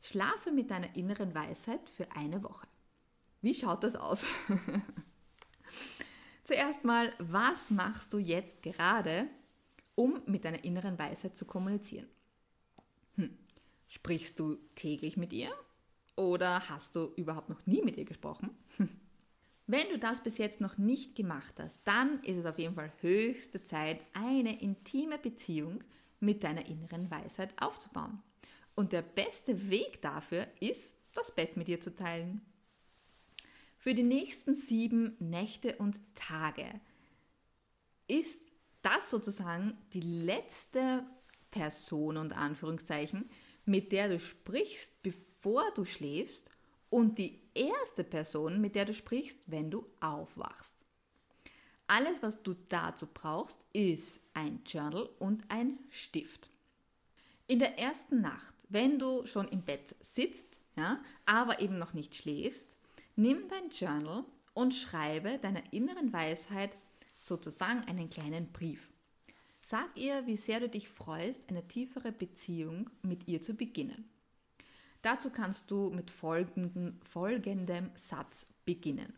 schlafe 0.02 0.52
mit 0.52 0.72
deiner 0.72 0.96
inneren 0.96 1.36
Weisheit 1.36 1.90
für 1.90 2.10
eine 2.14 2.42
Woche. 2.42 2.68
Wie 3.42 3.54
schaut 3.54 3.84
das 3.84 3.98
aus? 3.98 4.26
Zuerst 6.44 6.86
mal, 6.86 7.14
was 7.20 7.70
machst 7.70 8.14
du 8.14 8.18
jetzt 8.18 8.64
gerade, 8.64 9.28
um 9.96 10.22
mit 10.26 10.46
deiner 10.46 10.64
inneren 10.64 10.98
Weisheit 10.98 11.36
zu 11.36 11.46
kommunizieren? 11.46 12.08
Hm. 13.16 13.38
Sprichst 13.88 14.40
du 14.40 14.58
täglich 14.76 15.18
mit 15.18 15.34
ihr 15.34 15.52
oder 16.16 16.70
hast 16.70 16.96
du 16.96 17.12
überhaupt 17.18 17.50
noch 17.50 17.66
nie 17.66 17.82
mit 17.82 17.98
ihr 17.98 18.06
gesprochen? 18.06 18.52
Wenn 19.68 19.90
du 19.90 20.00
das 20.00 20.22
bis 20.22 20.38
jetzt 20.38 20.62
noch 20.62 20.78
nicht 20.78 21.16
gemacht 21.16 21.56
hast, 21.60 21.78
dann 21.84 22.22
ist 22.24 22.38
es 22.38 22.46
auf 22.46 22.60
jeden 22.60 22.76
Fall 22.76 22.92
höchste 23.02 23.64
Zeit, 23.64 24.00
eine 24.14 24.62
intime 24.62 25.18
Beziehung 25.18 25.84
mit 26.24 26.44
deiner 26.44 26.66
inneren 26.66 27.12
Weisheit 27.12 27.54
aufzubauen. 27.62 28.22
Und 28.76 28.92
der 28.92 29.02
beste 29.02 29.70
Weg 29.70 30.02
dafür 30.02 30.48
ist, 30.60 30.96
das 31.14 31.34
Bett 31.34 31.58
mit 31.58 31.70
ihr 31.70 31.80
zu 31.80 31.94
teilen. 31.94 32.42
Für 33.78 33.94
die 33.94 34.04
nächsten 34.04 34.56
sieben 34.56 35.16
Nächte 35.20 35.76
und 35.76 36.00
Tage 36.16 36.66
ist 38.08 38.42
das 38.82 39.12
sozusagen 39.12 39.78
die 39.94 40.02
letzte 40.02 41.06
Person 41.52 42.18
und 42.18 42.34
Anführungszeichen, 42.34 43.30
mit 43.66 43.92
der 43.92 44.10
du 44.10 44.20
sprichst, 44.20 45.02
bevor 45.04 45.72
du 45.76 45.86
schläfst 45.86 46.50
und 46.90 47.18
die 47.18 47.42
erste 47.54 48.04
Person, 48.04 48.60
mit 48.60 48.76
der 48.76 48.86
du 48.86 48.94
sprichst, 48.94 49.40
wenn 49.48 49.70
du 49.70 49.86
aufwachst. 50.00 50.83
Alles, 51.88 52.22
was 52.22 52.42
du 52.44 52.56
dazu 52.70 53.08
brauchst, 53.14 53.60
ist 53.74 54.22
ein 54.34 54.62
Journal 54.66 55.10
und 55.20 55.44
ein 55.50 55.80
Stift. 55.90 56.50
In 57.48 57.60
der 57.60 57.78
ersten 57.78 58.22
Nacht, 58.22 58.54
wenn 58.70 59.00
du 59.00 59.26
schon 59.26 59.48
im 59.50 59.62
Bett 59.62 59.96
sitzt, 60.00 60.62
ja, 60.76 61.02
aber 61.26 61.60
eben 61.60 61.78
noch 61.78 61.94
nicht 61.94 62.16
schläfst, 62.16 62.78
nimm 63.16 63.48
dein 63.50 63.70
Journal 63.70 64.24
und 64.54 64.74
schreibe 64.74 65.38
deiner 65.40 65.74
inneren 65.74 66.14
Weisheit 66.14 66.72
sozusagen 67.20 67.82
einen 67.82 68.10
kleinen 68.10 68.52
Brief. 68.52 68.90
Sag 69.60 69.96
ihr, 69.96 70.26
wie 70.26 70.36
sehr 70.36 70.60
du 70.60 70.70
dich 70.70 70.90
freust, 70.90 71.50
eine 71.50 71.68
tiefere 71.68 72.12
Beziehung 72.12 72.90
mit 73.02 73.28
ihr 73.28 73.42
zu 73.42 73.54
beginnen. 73.54 74.10
Dazu 75.02 75.30
kannst 75.30 75.70
du 75.70 75.90
mit 75.90 76.12
folgendem, 76.12 77.00
folgendem 77.04 77.92
Satz 77.96 78.46
beginnen. 78.66 79.14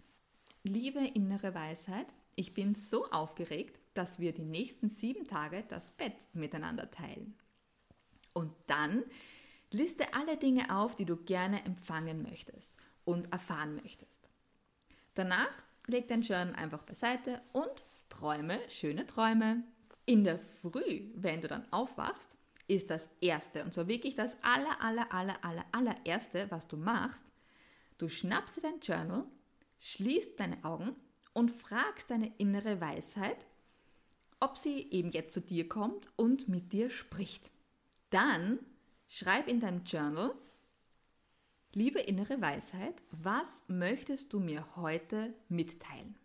Liebe 0.63 0.99
innere 0.99 1.53
Weisheit, 1.53 2.07
ich 2.35 2.53
bin 2.53 2.75
so 2.75 3.09
aufgeregt, 3.11 3.79
dass 3.93 4.19
wir 4.19 4.33
die 4.33 4.43
nächsten 4.43 4.89
sieben 4.89 5.27
Tage 5.27 5.63
das 5.67 5.91
Bett 5.91 6.27
miteinander 6.33 6.91
teilen. 6.91 7.35
Und 8.33 8.53
dann 8.67 9.03
liste 9.71 10.13
alle 10.13 10.37
Dinge 10.37 10.75
auf, 10.75 10.95
die 10.95 11.05
du 11.05 11.15
gerne 11.15 11.63
empfangen 11.65 12.21
möchtest 12.21 12.75
und 13.05 13.31
erfahren 13.31 13.75
möchtest. 13.75 14.29
Danach 15.13 15.63
leg 15.87 16.07
dein 16.07 16.21
Journal 16.21 16.55
einfach 16.55 16.83
beiseite 16.83 17.41
und 17.53 17.85
träume 18.09 18.59
schöne 18.69 19.05
Träume. 19.05 19.63
In 20.05 20.23
der 20.23 20.37
Früh, 20.37 21.09
wenn 21.15 21.41
du 21.41 21.47
dann 21.47 21.71
aufwachst, 21.71 22.35
ist 22.67 22.89
das 22.89 23.09
Erste, 23.21 23.63
und 23.63 23.73
zwar 23.73 23.87
wirklich 23.87 24.15
das 24.15 24.35
aller, 24.41 24.81
aller, 24.81 25.11
aller, 25.13 25.43
aller, 25.43 25.65
allererste, 25.71 26.49
was 26.49 26.67
du 26.67 26.77
machst. 26.77 27.23
Du 27.97 28.09
schnappst 28.09 28.57
dir 28.57 28.61
dein 28.61 28.79
Journal, 28.81 29.25
schließt 29.79 30.39
deine 30.39 30.63
Augen 30.63 30.95
und 31.35 31.51
fragst 31.51 32.09
deine 32.09 32.31
innere 32.37 32.79
Weisheit, 32.79 33.45
ob 34.39 34.57
sie 34.57 34.89
eben 34.89 35.11
jetzt 35.11 35.33
zu 35.33 35.41
dir 35.41 35.67
kommt 35.67 36.09
und 36.15 36.47
mit 36.47 36.71
dir 36.71 36.89
spricht. 36.89 37.51
Dann 38.09 38.57
schreib 39.09 39.49
in 39.49 39.59
deinem 39.59 39.83
Journal, 39.83 40.33
liebe 41.73 41.99
innere 41.99 42.39
Weisheit, 42.41 42.95
was 43.11 43.63
möchtest 43.67 44.31
du 44.31 44.39
mir 44.39 44.65
heute 44.77 45.33
mitteilen? 45.49 46.15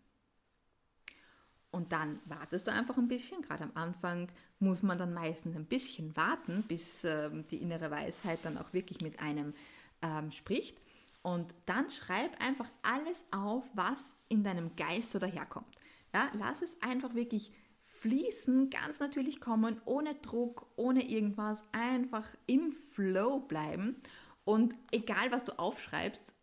Und 1.71 1.91
dann 1.91 2.19
wartest 2.25 2.67
du 2.67 2.71
einfach 2.71 2.97
ein 2.97 3.07
bisschen. 3.09 3.41
Gerade 3.41 3.65
am 3.65 3.71
Anfang 3.75 4.29
muss 4.59 4.81
man 4.81 4.97
dann 4.97 5.13
meistens 5.13 5.57
ein 5.57 5.65
bisschen 5.65 6.15
warten, 6.15 6.63
bis 6.63 7.03
ähm, 7.03 7.45
die 7.49 7.57
innere 7.57 7.91
Weisheit 7.91 8.39
dann 8.43 8.57
auch 8.57 8.71
wirklich 8.71 9.01
mit 9.01 9.19
einem 9.19 9.53
ähm, 10.01 10.31
spricht. 10.31 10.77
Und 11.23 11.53
dann 11.65 11.89
schreib 11.91 12.41
einfach 12.41 12.67
alles 12.81 13.25
auf, 13.31 13.63
was 13.73 14.15
in 14.27 14.43
deinem 14.43 14.75
Geist 14.75 15.11
so 15.11 15.19
daherkommt. 15.19 15.77
Ja, 16.13 16.29
lass 16.33 16.61
es 16.61 16.81
einfach 16.81 17.13
wirklich 17.13 17.53
fließen, 17.83 18.71
ganz 18.71 18.99
natürlich 18.99 19.39
kommen, 19.39 19.79
ohne 19.85 20.15
Druck, 20.15 20.65
ohne 20.75 21.07
irgendwas, 21.07 21.65
einfach 21.71 22.27
im 22.47 22.71
Flow 22.71 23.39
bleiben. 23.39 24.01
Und 24.43 24.73
egal, 24.91 25.31
was 25.31 25.43
du 25.43 25.57
aufschreibst, 25.59 26.33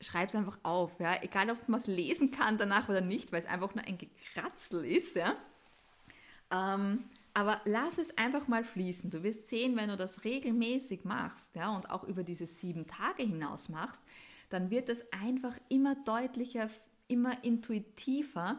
schreib 0.00 0.28
es 0.28 0.34
einfach 0.34 0.58
auf, 0.64 0.98
ja. 0.98 1.22
Egal, 1.22 1.50
ob 1.50 1.68
man 1.68 1.78
es 1.78 1.86
lesen 1.86 2.32
kann 2.32 2.58
danach 2.58 2.88
oder 2.88 3.00
nicht, 3.00 3.30
weil 3.30 3.40
es 3.40 3.46
einfach 3.46 3.74
nur 3.74 3.84
ein 3.84 3.98
Gekratzel 3.98 4.84
ist, 4.84 5.14
ja. 5.14 5.36
Ähm, 6.50 7.04
aber 7.34 7.60
lass 7.64 7.98
es 7.98 8.16
einfach 8.18 8.48
mal 8.48 8.64
fließen. 8.64 9.10
Du 9.10 9.22
wirst 9.22 9.48
sehen, 9.48 9.76
wenn 9.76 9.88
du 9.88 9.96
das 9.96 10.24
regelmäßig 10.24 11.04
machst, 11.04 11.54
ja, 11.56 11.74
und 11.74 11.90
auch 11.90 12.04
über 12.04 12.22
diese 12.22 12.46
sieben 12.46 12.86
Tage 12.86 13.22
hinaus 13.22 13.68
machst, 13.68 14.02
dann 14.48 14.70
wird 14.70 14.88
es 14.88 15.04
einfach 15.12 15.56
immer 15.68 15.94
deutlicher, 16.04 16.68
immer 17.08 17.42
intuitiver 17.44 18.58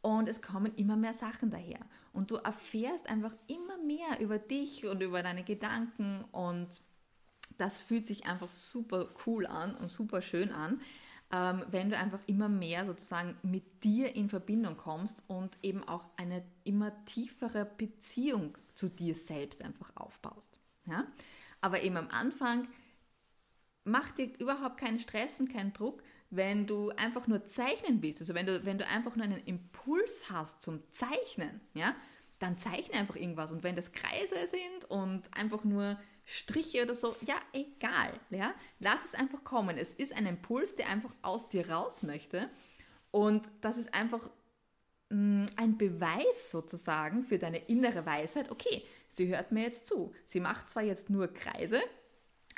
und 0.00 0.28
es 0.28 0.40
kommen 0.42 0.74
immer 0.76 0.96
mehr 0.96 1.14
Sachen 1.14 1.50
daher. 1.50 1.80
Und 2.12 2.30
du 2.30 2.36
erfährst 2.36 3.08
einfach 3.08 3.34
immer 3.46 3.78
mehr 3.78 4.20
über 4.20 4.38
dich 4.38 4.86
und 4.86 5.02
über 5.02 5.22
deine 5.22 5.44
Gedanken 5.44 6.24
und 6.32 6.68
das 7.58 7.80
fühlt 7.80 8.06
sich 8.06 8.26
einfach 8.26 8.50
super 8.50 9.08
cool 9.26 9.46
an 9.46 9.74
und 9.76 9.88
super 9.88 10.22
schön 10.22 10.52
an, 10.52 10.80
ähm, 11.32 11.64
wenn 11.70 11.90
du 11.90 11.96
einfach 11.96 12.20
immer 12.26 12.48
mehr 12.48 12.84
sozusagen 12.84 13.36
mit 13.42 13.82
dir 13.82 14.14
in 14.14 14.28
Verbindung 14.28 14.76
kommst 14.76 15.22
und 15.26 15.56
eben 15.62 15.82
auch 15.88 16.04
eine 16.16 16.44
immer 16.64 16.92
tiefere 17.06 17.64
Beziehung 17.64 18.56
zu 18.74 18.88
dir 18.88 19.14
selbst 19.14 19.64
einfach 19.64 19.90
aufbaust. 19.96 20.58
Ja? 20.86 21.06
Aber 21.60 21.82
eben 21.82 21.96
am 21.96 22.08
Anfang 22.08 22.68
mach 23.84 24.10
dir 24.10 24.30
überhaupt 24.38 24.78
keinen 24.78 24.98
Stress 24.98 25.40
und 25.40 25.50
keinen 25.50 25.72
Druck, 25.72 26.02
wenn 26.30 26.66
du 26.66 26.90
einfach 26.90 27.26
nur 27.26 27.44
zeichnen 27.44 28.02
willst, 28.02 28.20
also 28.20 28.34
wenn 28.34 28.46
du, 28.46 28.64
wenn 28.64 28.78
du 28.78 28.86
einfach 28.86 29.16
nur 29.16 29.24
einen 29.24 29.44
Impuls 29.44 30.30
hast 30.30 30.62
zum 30.62 30.80
Zeichnen, 30.90 31.60
ja, 31.74 31.94
dann 32.38 32.58
zeichne 32.58 32.94
einfach 32.94 33.16
irgendwas. 33.16 33.52
Und 33.52 33.62
wenn 33.62 33.76
das 33.76 33.92
Kreise 33.92 34.46
sind 34.46 34.90
und 34.90 35.22
einfach 35.36 35.64
nur 35.64 35.98
Striche 36.24 36.82
oder 36.82 36.94
so, 36.94 37.16
ja, 37.26 37.34
egal, 37.52 38.12
ja, 38.30 38.54
lass 38.78 39.04
es 39.04 39.14
einfach 39.14 39.42
kommen. 39.44 39.76
Es 39.76 39.92
ist 39.92 40.14
ein 40.14 40.26
Impuls, 40.26 40.76
der 40.76 40.88
einfach 40.88 41.12
aus 41.22 41.48
dir 41.48 41.68
raus 41.68 42.02
möchte 42.02 42.48
und 43.10 43.50
das 43.60 43.76
ist 43.76 43.92
einfach 43.94 44.30
mh, 45.10 45.44
mm, 45.44 45.46
ein 45.56 45.78
Beweis 45.78 46.50
sozusagen 46.50 47.22
für 47.22 47.38
deine 47.38 47.58
innere 47.58 48.06
Weisheit, 48.06 48.50
okay, 48.50 48.82
sie 49.08 49.28
hört 49.28 49.52
mir 49.52 49.62
jetzt 49.62 49.86
zu. 49.86 50.12
Sie 50.26 50.40
macht 50.40 50.70
zwar 50.70 50.82
jetzt 50.82 51.10
nur 51.10 51.28
Kreise, 51.28 51.80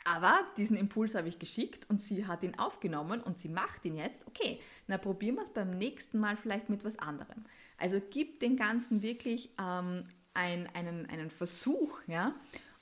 aber 0.05 0.39
diesen 0.59 0.77
Impuls 0.77 1.15
habe 1.15 1.29
ich 1.29 1.39
geschickt 1.39 1.89
und 1.89 2.01
sie 2.01 2.27
hat 2.27 2.43
ihn 2.43 2.59
aufgenommen 2.59 3.23
und 3.23 3.39
sie 3.39 3.49
macht 3.49 3.85
ihn 3.87 3.97
jetzt. 3.97 4.27
Okay, 4.27 4.61
na 4.87 4.99
probieren 4.99 5.37
wir 5.37 5.43
es 5.43 5.51
beim 5.51 5.71
nächsten 5.71 6.19
Mal 6.19 6.37
vielleicht 6.37 6.69
mit 6.69 6.85
was 6.85 6.99
anderem. 6.99 7.45
Also 7.79 8.01
gib 8.11 8.39
den 8.41 8.57
Ganzen 8.57 9.03
wirklich 9.03 9.51
ähm, 9.59 10.05
ein, 10.35 10.69
einen, 10.75 11.07
einen 11.07 11.31
Versuch, 11.31 12.01
ja, 12.07 12.35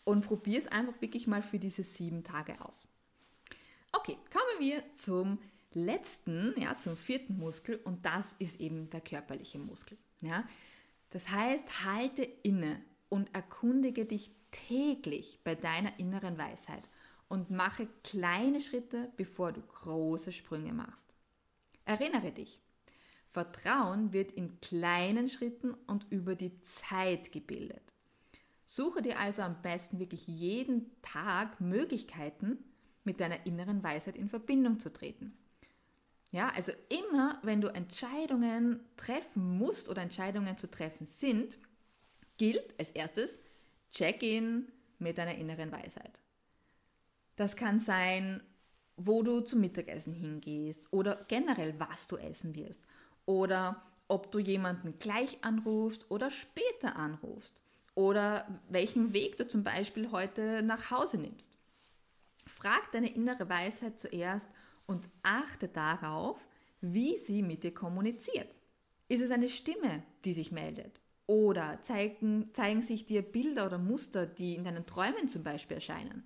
und 0.05 0.27
probier 0.27 0.59
es 0.59 0.67
einfach 0.67 1.01
wirklich 1.01 1.27
mal 1.27 1.43
für 1.43 1.59
diese 1.59 1.85
sieben 1.85 2.25
Tage 2.25 2.61
aus. 2.65 2.89
Okay, 3.93 4.17
kommen 4.33 4.61
wir 4.61 4.83
zum 4.93 5.39
letzten, 5.75 6.55
ja, 6.61 6.77
zum 6.77 6.97
vierten 6.97 7.39
Muskel 7.39 7.77
und 7.85 8.05
das 8.05 8.35
ist 8.39 8.61
eben 8.61 8.91
der 8.91 9.01
körperliche 9.01 9.59
Muskel. 9.59 9.99
Ja. 10.23 10.45
Das 11.11 11.31
heißt, 11.31 11.85
halte 11.85 12.23
inne 12.23 12.81
und 13.09 13.35
erkundige 13.35 14.07
dich 14.07 14.31
täglich 14.51 15.41
bei 15.45 15.55
deiner 15.55 15.99
inneren 15.99 16.39
Weisheit 16.39 16.85
und 17.29 17.51
mache 17.51 17.89
kleine 18.03 18.61
Schritte, 18.61 19.11
bevor 19.17 19.53
du 19.53 19.63
große 19.63 20.33
Sprünge 20.33 20.73
machst. 20.73 21.13
Erinnere 21.85 22.33
dich, 22.33 22.61
Vertrauen 23.29 24.13
wird 24.13 24.33
in 24.33 24.61
kleinen 24.61 25.29
Schritten 25.29 25.75
und 25.87 26.07
über 26.11 26.35
die 26.35 26.61
Zeit 26.63 27.33
gebildet. 27.33 27.92
Suche 28.75 29.03
dir 29.03 29.19
also 29.19 29.43
am 29.43 29.61
besten 29.61 29.99
wirklich 29.99 30.27
jeden 30.27 30.91
Tag 31.03 31.61
Möglichkeiten, 31.61 32.57
mit 33.05 33.21
deiner 33.21 33.45
inneren 33.45 33.83
Weisheit 33.83 34.17
in 34.17 34.31
Verbindung 34.31 34.81
zu 34.81 34.91
treten. 34.91 35.37
Ja, 36.31 36.49
also 36.49 36.73
immer, 36.89 37.39
wenn 37.43 37.61
du 37.61 37.69
Entscheidungen 37.69 38.81
treffen 38.97 39.59
musst 39.59 39.91
oder 39.91 40.01
Entscheidungen 40.01 40.57
zu 40.57 40.71
treffen 40.71 41.05
sind, 41.05 41.59
gilt 42.39 42.73
als 42.79 42.93
erstes 42.93 43.41
Check-in 43.91 44.73
mit 44.99 45.19
deiner 45.19 45.35
inneren 45.35 45.71
Weisheit. 45.71 46.23
Das 47.37 47.57
kann 47.57 47.79
sein, 47.79 48.41
wo 48.97 49.23
du 49.23 49.41
zum 49.41 49.61
Mittagessen 49.61 50.15
hingehst 50.15 50.91
oder 50.95 51.27
generell, 51.29 51.79
was 51.79 52.09
du 52.09 52.17
essen 52.17 52.55
wirst 52.55 52.81
oder 53.27 53.83
ob 54.09 54.33
du 54.33 54.39
jemanden 54.39 54.99
gleich 54.99 55.45
anrufst 55.45 56.11
oder 56.11 56.31
später 56.31 56.97
anrufst 56.97 57.62
oder 57.95 58.47
welchen 58.69 59.13
Weg 59.13 59.37
du 59.37 59.47
zum 59.47 59.63
Beispiel 59.63 60.11
heute 60.11 60.63
nach 60.63 60.91
Hause 60.91 61.19
nimmst. 61.19 61.51
Frag 62.47 62.91
deine 62.93 63.13
innere 63.15 63.49
Weisheit 63.49 63.99
zuerst 63.99 64.51
und 64.87 65.09
achte 65.23 65.69
darauf, 65.69 66.39
wie 66.81 67.17
sie 67.17 67.43
mit 67.43 67.63
dir 67.63 67.75
kommuniziert. 67.75 68.59
Ist 69.09 69.23
es 69.23 69.31
eine 69.31 69.49
Stimme, 69.49 70.03
die 70.25 70.33
sich 70.33 70.53
meldet? 70.53 71.01
Oder 71.27 71.79
zeigen, 71.83 72.51
zeigen 72.53 72.83
sich 72.83 73.07
dir 73.07 73.23
Bilder 73.23 73.67
oder 73.67 73.79
Muster, 73.79 74.27
die 74.27 74.55
in 74.55 74.65
deinen 74.65 74.87
Träumen 74.87 75.29
zum 75.29 75.43
Beispiel 75.43 75.77
erscheinen? 75.77 76.25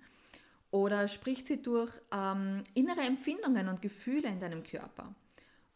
Oder 0.71 1.07
spricht 1.07 1.47
sie 1.47 1.61
durch 1.61 1.91
ähm, 2.11 2.63
innere 2.73 3.01
Empfindungen 3.01 3.67
und 3.69 3.81
Gefühle 3.81 4.27
in 4.27 4.39
deinem 4.39 4.63
Körper? 4.63 5.13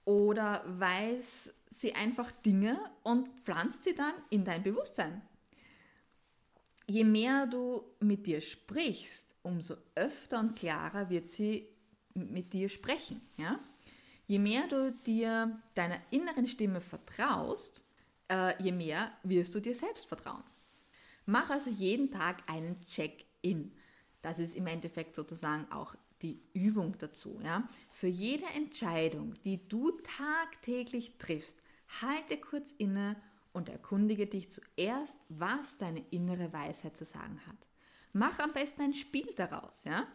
Oder 0.05 0.63
weiß 0.67 1.53
sie 1.69 1.93
einfach 1.93 2.31
Dinge 2.31 2.79
und 3.03 3.29
pflanzt 3.29 3.83
sie 3.83 3.93
dann 3.93 4.13
in 4.29 4.43
dein 4.43 4.63
Bewusstsein? 4.63 5.21
Je 6.87 7.03
mehr 7.03 7.47
du 7.47 7.83
mit 7.99 8.25
dir 8.27 8.41
sprichst, 8.41 9.35
umso 9.43 9.75
öfter 9.95 10.39
und 10.39 10.55
klarer 10.55 11.09
wird 11.09 11.29
sie 11.29 11.67
mit 12.13 12.53
dir 12.53 12.69
sprechen. 12.69 13.21
Ja? 13.37 13.59
Je 14.27 14.39
mehr 14.39 14.67
du 14.67 14.91
dir 15.05 15.61
deiner 15.73 15.99
inneren 16.09 16.47
Stimme 16.47 16.81
vertraust, 16.81 17.83
äh, 18.29 18.61
je 18.61 18.71
mehr 18.71 19.11
wirst 19.23 19.55
du 19.55 19.59
dir 19.59 19.75
selbst 19.75 20.05
vertrauen. 20.05 20.43
Mach 21.25 21.49
also 21.49 21.69
jeden 21.69 22.11
Tag 22.11 22.43
einen 22.49 22.75
Check-in. 22.85 23.71
Das 24.21 24.39
ist 24.39 24.55
im 24.55 24.67
Endeffekt 24.67 25.15
sozusagen 25.15 25.71
auch 25.71 25.95
die 26.21 26.41
Übung 26.53 26.97
dazu. 26.97 27.39
Ja? 27.43 27.67
Für 27.91 28.07
jede 28.07 28.45
Entscheidung, 28.55 29.33
die 29.43 29.67
du 29.67 29.91
tagtäglich 30.17 31.17
triffst, 31.17 31.57
halte 32.01 32.37
kurz 32.37 32.73
inne 32.77 33.15
und 33.53 33.69
erkundige 33.69 34.27
dich 34.27 34.49
zuerst, 34.51 35.17
was 35.29 35.77
deine 35.77 36.03
innere 36.11 36.53
Weisheit 36.53 36.95
zu 36.95 37.05
sagen 37.05 37.39
hat. 37.47 37.67
Mach 38.13 38.39
am 38.39 38.53
besten 38.53 38.81
ein 38.81 38.93
Spiel 38.93 39.27
daraus. 39.35 39.83
Ja? 39.83 40.07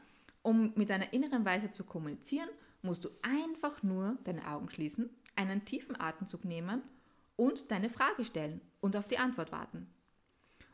Um 0.42 0.72
mit 0.74 0.90
deiner 0.90 1.12
inneren 1.12 1.44
Weisheit 1.44 1.74
zu 1.74 1.84
kommunizieren, 1.84 2.48
musst 2.82 3.04
du 3.04 3.10
einfach 3.22 3.82
nur 3.82 4.16
deine 4.24 4.46
Augen 4.46 4.70
schließen, 4.70 5.10
einen 5.34 5.64
tiefen 5.64 5.98
Atemzug 5.98 6.44
nehmen 6.44 6.82
und 7.36 7.70
deine 7.70 7.90
Frage 7.90 8.24
stellen 8.24 8.60
und 8.80 8.96
auf 8.96 9.08
die 9.08 9.18
Antwort 9.18 9.52
warten. 9.52 9.86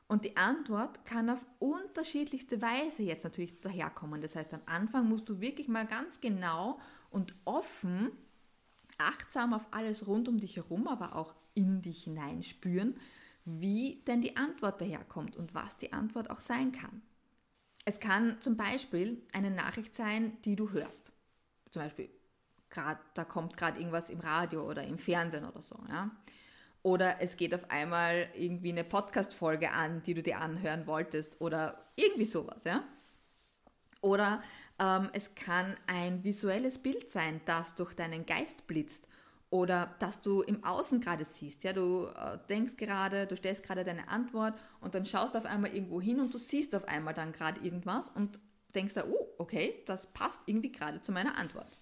Und 0.08 0.26
die 0.26 0.36
Antwort 0.36 1.06
kann 1.06 1.30
auf 1.30 1.44
unterschiedlichste 1.58 2.60
Weise 2.60 3.02
jetzt 3.02 3.24
natürlich 3.24 3.60
daherkommen. 3.60 4.20
Das 4.20 4.36
heißt, 4.36 4.52
am 4.52 4.60
Anfang 4.66 5.08
musst 5.08 5.28
du 5.28 5.40
wirklich 5.40 5.68
mal 5.68 5.86
ganz 5.86 6.20
genau 6.20 6.78
und 7.08 7.34
offen, 7.46 8.10
achtsam 8.98 9.54
auf 9.54 9.66
alles 9.70 10.06
rund 10.06 10.28
um 10.28 10.38
dich 10.38 10.56
herum, 10.56 10.86
aber 10.86 11.16
auch 11.16 11.34
in 11.54 11.82
dich 11.82 12.04
hineinspüren, 12.04 12.96
wie 13.44 14.02
denn 14.06 14.22
die 14.22 14.36
Antwort 14.36 14.80
daherkommt 14.80 15.36
und 15.36 15.54
was 15.54 15.76
die 15.76 15.92
Antwort 15.92 16.30
auch 16.30 16.40
sein 16.40 16.72
kann. 16.72 17.02
Es 17.84 17.98
kann 17.98 18.40
zum 18.40 18.56
Beispiel 18.56 19.22
eine 19.32 19.50
Nachricht 19.50 19.94
sein, 19.94 20.36
die 20.44 20.54
du 20.54 20.70
hörst. 20.70 21.12
Zum 21.70 21.82
Beispiel, 21.82 22.08
grad, 22.70 22.98
da 23.14 23.24
kommt 23.24 23.56
gerade 23.56 23.78
irgendwas 23.78 24.10
im 24.10 24.20
Radio 24.20 24.68
oder 24.68 24.84
im 24.84 24.98
Fernsehen 24.98 25.44
oder 25.44 25.60
so. 25.60 25.78
Ja? 25.88 26.10
Oder 26.82 27.20
es 27.20 27.36
geht 27.36 27.54
auf 27.54 27.70
einmal 27.70 28.28
irgendwie 28.34 28.70
eine 28.70 28.84
Podcast-Folge 28.84 29.72
an, 29.72 30.02
die 30.04 30.14
du 30.14 30.22
dir 30.22 30.38
anhören 30.40 30.86
wolltest 30.86 31.40
oder 31.40 31.90
irgendwie 31.96 32.24
sowas, 32.24 32.64
ja. 32.64 32.84
Oder 34.00 34.42
ähm, 34.80 35.10
es 35.12 35.34
kann 35.34 35.76
ein 35.86 36.24
visuelles 36.24 36.78
Bild 36.78 37.10
sein, 37.12 37.40
das 37.44 37.76
durch 37.76 37.94
deinen 37.94 38.26
Geist 38.26 38.66
blitzt 38.66 39.08
oder 39.52 39.94
das 39.98 40.22
du 40.22 40.40
im 40.40 40.64
Außen 40.64 41.02
gerade 41.02 41.26
siehst. 41.26 41.62
Ja, 41.62 41.74
du 41.74 42.06
äh, 42.06 42.38
denkst 42.48 42.78
gerade, 42.78 43.26
du 43.26 43.36
stellst 43.36 43.62
gerade 43.62 43.84
deine 43.84 44.08
Antwort 44.08 44.58
und 44.80 44.94
dann 44.94 45.04
schaust 45.04 45.34
du 45.34 45.38
auf 45.38 45.44
einmal 45.44 45.74
irgendwo 45.74 46.00
hin 46.00 46.20
und 46.20 46.32
du 46.32 46.38
siehst 46.38 46.74
auf 46.74 46.88
einmal 46.88 47.12
dann 47.12 47.32
gerade 47.32 47.60
irgendwas 47.60 48.08
und 48.08 48.40
denkst 48.74 48.94
da, 48.94 49.04
oh, 49.04 49.28
okay, 49.36 49.82
das 49.84 50.06
passt 50.14 50.40
irgendwie 50.46 50.72
gerade 50.72 51.02
zu 51.02 51.12
meiner 51.12 51.36
Antwort. 51.36 51.76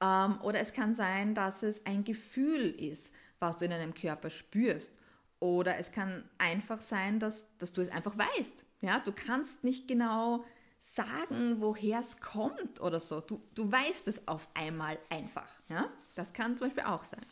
Ähm, 0.00 0.40
oder 0.42 0.60
es 0.60 0.72
kann 0.72 0.94
sein, 0.94 1.34
dass 1.34 1.64
es 1.64 1.84
ein 1.84 2.04
Gefühl 2.04 2.70
ist, 2.70 3.12
was 3.40 3.56
du 3.56 3.64
in 3.64 3.72
deinem 3.72 3.92
Körper 3.92 4.30
spürst. 4.30 5.00
Oder 5.40 5.78
es 5.78 5.90
kann 5.90 6.28
einfach 6.38 6.78
sein, 6.78 7.18
dass, 7.18 7.48
dass 7.58 7.72
du 7.72 7.80
es 7.80 7.90
einfach 7.90 8.16
weißt. 8.16 8.64
Ja? 8.82 9.00
Du 9.00 9.10
kannst 9.10 9.64
nicht 9.64 9.88
genau 9.88 10.44
sagen, 10.78 11.56
woher 11.58 11.98
es 11.98 12.20
kommt 12.20 12.80
oder 12.80 13.00
so. 13.00 13.20
Du, 13.20 13.42
du 13.56 13.72
weißt 13.72 14.06
es 14.06 14.28
auf 14.28 14.48
einmal 14.54 14.96
einfach. 15.08 15.48
Ja? 15.68 15.90
Das 16.20 16.34
kann 16.34 16.58
zum 16.58 16.68
Beispiel 16.68 16.84
auch 16.84 17.04
sein. 17.04 17.24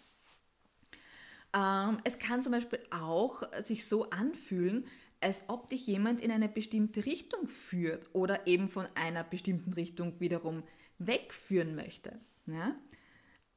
Ähm, 1.53 1.99
es 2.05 2.19
kann 2.19 2.43
zum 2.43 2.53
Beispiel 2.53 2.81
auch 2.91 3.43
sich 3.61 3.87
so 3.87 4.09
anfühlen, 4.09 4.87
als 5.21 5.43
ob 5.49 5.69
dich 5.69 5.87
jemand 5.87 6.23
in 6.23 6.31
eine 6.31 6.49
bestimmte 6.49 7.05
Richtung 7.05 7.49
führt 7.49 8.09
oder 8.15 8.47
eben 8.47 8.71
von 8.71 8.87
einer 8.95 9.25
bestimmten 9.25 9.75
Richtung 9.75 10.19
wiederum 10.21 10.63
wegführen 10.97 11.75
möchte. 11.75 12.19
Ja? 12.47 12.77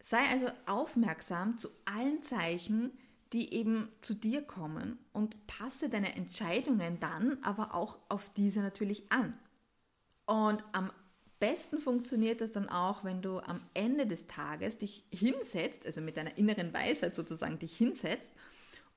Sei 0.02 0.20
also 0.30 0.48
aufmerksam 0.66 1.58
zu 1.58 1.70
allen 1.86 2.22
Zeichen, 2.24 2.92
die 3.32 3.54
eben 3.54 3.88
zu 4.02 4.14
dir 4.14 4.42
kommen 4.42 5.00
und 5.14 5.48
passe 5.48 5.88
deine 5.88 6.16
Entscheidungen 6.18 7.00
dann 7.00 7.38
aber 7.42 7.74
auch 7.74 8.00
auf 8.10 8.34
diese 8.34 8.60
natürlich 8.60 9.10
an. 9.14 9.40
Und 10.26 10.62
am 10.74 10.92
besten 11.42 11.80
funktioniert 11.80 12.40
das 12.40 12.54
dann 12.54 12.70
auch, 12.70 13.04
wenn 13.04 13.22
du 13.22 13.40
am 13.40 13.60
Ende 13.74 14.08
des 14.08 14.28
Tages 14.28 14.78
dich 14.78 15.04
hinsetzt, 15.12 15.86
also 15.86 16.00
mit 16.00 16.16
deiner 16.16 16.38
inneren 16.38 16.74
Weisheit 16.74 17.16
sozusagen 17.16 17.60
dich 17.60 17.76
hinsetzt 17.76 18.32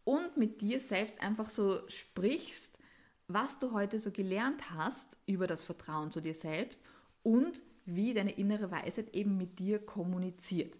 und 0.04 0.36
mit 0.36 0.60
dir 0.60 0.78
selbst 0.78 1.20
einfach 1.20 1.48
so 1.48 1.80
sprichst, 1.88 2.78
was 3.26 3.58
du 3.58 3.72
heute 3.72 3.98
so 3.98 4.12
gelernt 4.12 4.70
hast 4.70 5.16
über 5.26 5.46
das 5.46 5.64
Vertrauen 5.64 6.12
zu 6.12 6.20
dir 6.20 6.34
selbst 6.34 6.80
und 7.22 7.62
wie 7.86 8.14
deine 8.14 8.32
innere 8.32 8.70
Weisheit 8.70 9.14
eben 9.14 9.38
mit 9.38 9.58
dir 9.58 9.78
kommuniziert 9.78 10.78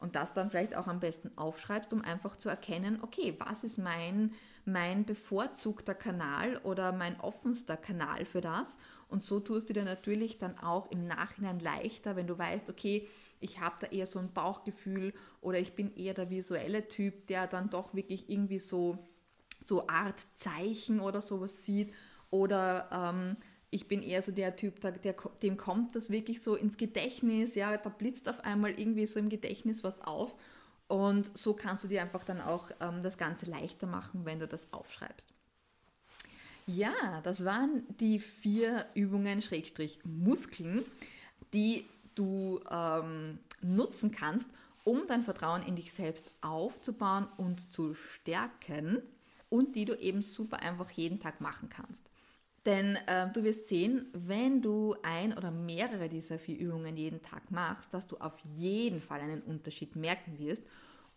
und 0.00 0.14
das 0.14 0.32
dann 0.32 0.50
vielleicht 0.50 0.74
auch 0.74 0.88
am 0.88 0.98
besten 0.98 1.30
aufschreibst, 1.36 1.92
um 1.92 2.02
einfach 2.02 2.36
zu 2.36 2.48
erkennen, 2.48 2.98
okay, 3.02 3.36
was 3.38 3.62
ist 3.64 3.78
mein, 3.78 4.32
mein 4.64 5.04
bevorzugter 5.04 5.94
Kanal 5.94 6.56
oder 6.64 6.92
mein 6.92 7.20
offenster 7.20 7.76
Kanal 7.76 8.24
für 8.24 8.40
das. 8.40 8.78
Und 9.10 9.22
so 9.22 9.40
tust 9.40 9.68
du 9.68 9.72
dir 9.72 9.84
natürlich 9.84 10.38
dann 10.38 10.56
auch 10.58 10.90
im 10.90 11.04
Nachhinein 11.04 11.58
leichter, 11.58 12.14
wenn 12.14 12.28
du 12.28 12.38
weißt, 12.38 12.70
okay, 12.70 13.08
ich 13.40 13.60
habe 13.60 13.76
da 13.80 13.88
eher 13.88 14.06
so 14.06 14.18
ein 14.18 14.32
Bauchgefühl 14.32 15.12
oder 15.40 15.58
ich 15.58 15.74
bin 15.74 15.94
eher 15.96 16.14
der 16.14 16.30
visuelle 16.30 16.86
Typ, 16.86 17.26
der 17.26 17.46
dann 17.48 17.70
doch 17.70 17.92
wirklich 17.92 18.30
irgendwie 18.30 18.60
so, 18.60 18.98
so 19.66 19.88
Art 19.88 20.24
Zeichen 20.36 21.00
oder 21.00 21.20
sowas 21.20 21.64
sieht 21.64 21.92
oder 22.30 22.88
ähm, 22.92 23.36
ich 23.70 23.88
bin 23.88 24.02
eher 24.02 24.22
so 24.22 24.32
der 24.32 24.56
Typ, 24.56 24.80
der, 24.80 24.92
der, 24.92 25.14
dem 25.42 25.56
kommt 25.56 25.94
das 25.94 26.10
wirklich 26.10 26.42
so 26.42 26.54
ins 26.54 26.76
Gedächtnis, 26.76 27.54
ja, 27.54 27.76
da 27.76 27.90
blitzt 27.90 28.28
auf 28.28 28.44
einmal 28.44 28.78
irgendwie 28.78 29.06
so 29.06 29.18
im 29.18 29.28
Gedächtnis 29.28 29.84
was 29.84 30.00
auf. 30.00 30.34
Und 30.88 31.36
so 31.38 31.54
kannst 31.54 31.84
du 31.84 31.88
dir 31.88 32.02
einfach 32.02 32.24
dann 32.24 32.40
auch 32.40 32.70
ähm, 32.80 33.00
das 33.00 33.16
Ganze 33.16 33.46
leichter 33.48 33.86
machen, 33.86 34.24
wenn 34.24 34.40
du 34.40 34.48
das 34.48 34.72
aufschreibst. 34.72 35.32
Ja, 36.76 37.20
das 37.24 37.44
waren 37.44 37.82
die 37.98 38.20
vier 38.20 38.86
Übungen, 38.94 39.42
Schrägstrich 39.42 39.98
Muskeln, 40.04 40.84
die 41.52 41.84
du 42.14 42.60
ähm, 42.70 43.38
nutzen 43.60 44.12
kannst, 44.12 44.48
um 44.84 45.04
dein 45.08 45.24
Vertrauen 45.24 45.66
in 45.66 45.74
dich 45.74 45.92
selbst 45.92 46.30
aufzubauen 46.42 47.26
und 47.38 47.72
zu 47.72 47.94
stärken 47.94 49.02
und 49.48 49.74
die 49.74 49.84
du 49.84 49.94
eben 49.98 50.22
super 50.22 50.60
einfach 50.60 50.90
jeden 50.92 51.18
Tag 51.18 51.40
machen 51.40 51.70
kannst. 51.70 52.08
Denn 52.66 52.96
äh, 53.08 53.32
du 53.32 53.42
wirst 53.42 53.68
sehen, 53.68 54.06
wenn 54.12 54.62
du 54.62 54.94
ein 55.02 55.36
oder 55.36 55.50
mehrere 55.50 56.08
dieser 56.08 56.38
vier 56.38 56.58
Übungen 56.58 56.96
jeden 56.96 57.20
Tag 57.22 57.50
machst, 57.50 57.92
dass 57.94 58.06
du 58.06 58.16
auf 58.18 58.38
jeden 58.56 59.00
Fall 59.02 59.20
einen 59.20 59.42
Unterschied 59.42 59.96
merken 59.96 60.38
wirst 60.38 60.62